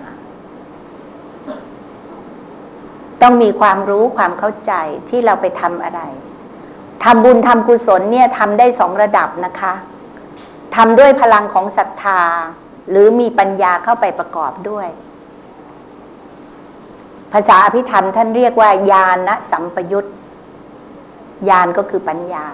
[3.23, 4.73] ต้องมีความรู้ความเข้าใจ
[5.09, 6.01] ที่เราไปทำอะไร
[7.05, 9.73] ทำบุญทำกุศลเนี่ยทำได้สองระดับนะคะ
[10.77, 12.23] ทำด้วยพลังของศรัทธา
[12.91, 14.89] หรือมีปัญญาเข้าไปประกอบด้วย
[17.33, 20.09] ภาษาอภิธรรมท่านเรียกว่า ญาณสัมปยุต
[21.49, 22.47] ญาณก็คือปัญญา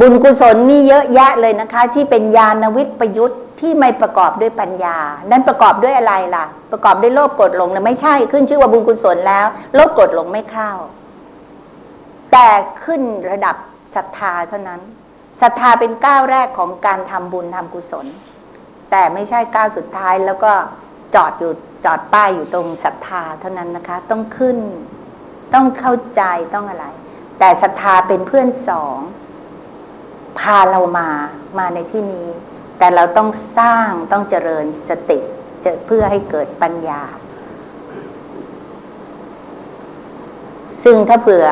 [0.00, 4.96] บุญกุศลนี่เยอะแยะเลยนะคะ ที่เป็นญาณวิทย์ประยุทธ์ที่ไม่ประกอบด้วยปัญญา
[5.30, 10.72] นั้นประกอบด้วยอะไรล่ะ ประกอบด้วยโลภโกดหลงนะไม่ใช่ขึ้นชื่อว่าบุญกุศลแล้วโลภโกดหลงไม่เข้า
[12.32, 12.48] แต่
[12.84, 13.56] ขึ้นระดับ
[13.94, 14.80] ศรัทธาเท่านั้น
[15.40, 18.06] ศรัทธาเป็นก้าวแรกของการทำบุญทำกุศล
[18.90, 20.52] แต่ไม่ใช่ก้าวสุดท้ายแล้วก็
[21.14, 21.52] จอดอยู่
[21.84, 24.58] จอดป้ายอยู่ตรงศรัทธาเท่านั้นนะคะ ต้องขึ้น
[25.54, 26.22] ต้องเข้าใจ
[26.54, 26.86] ต้องอะไร
[27.38, 28.98] แต่ศรัทธาเป็นเพื่อนสอง
[30.40, 31.08] พาเรามา
[31.58, 32.28] มาในที่นี้
[32.78, 33.28] แต่เราต้อง
[33.58, 35.18] สร้างต้องเจริญสติ
[35.64, 37.02] จเพื่อให้เกิดปัญญา
[40.82, 41.46] ซึ่งถ้าเผื่อ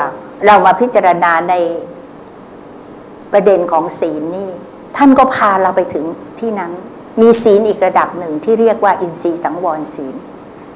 [0.47, 1.55] เรามาพิจารณาใน
[3.33, 4.51] ประเด็นของศีลนี่
[4.97, 6.05] ท่านก็พาเราไปถึง
[6.41, 6.73] ที่นั้น
[7.21, 10.17] มีศีลอีกระดับหนึ่งที่เรียกว่า อินทรีย์สังวรศีล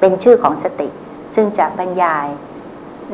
[0.01, 0.89] เป็นชื่อของสติ
[1.35, 2.27] ซึ่งจะบรรยาย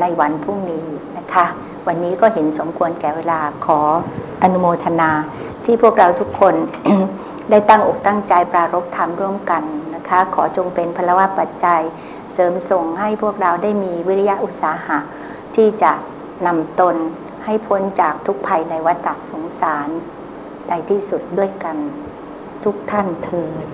[0.01, 0.87] ในวันพรุ่งนี้
[1.19, 1.47] นะคะ
[1.87, 3.81] วันนี้ก็เห็นสมควรแก่เวลาขอ
[4.43, 5.11] อนุโมทนา
[5.65, 6.55] ที่พวกเราทุกคน
[7.51, 9.63] ได้ตั้งอกตั้งใจปรารบธรรมร่วมกัน
[9.95, 11.83] นะคะ ขอจงเป็นพลวะปัจจัย
[12.33, 14.99] เสริมส่งให้พวกเราได้มีวิริยะอุตสาหะ
[15.57, 15.93] ที่จะ
[16.47, 16.97] นำตน
[17.45, 19.89] ให้พ้นจากทุกภัยในวัฏสงสาร
[20.69, 21.77] ในที่สุดด้วยกัน
[22.65, 23.67] ทุกท่านเถิด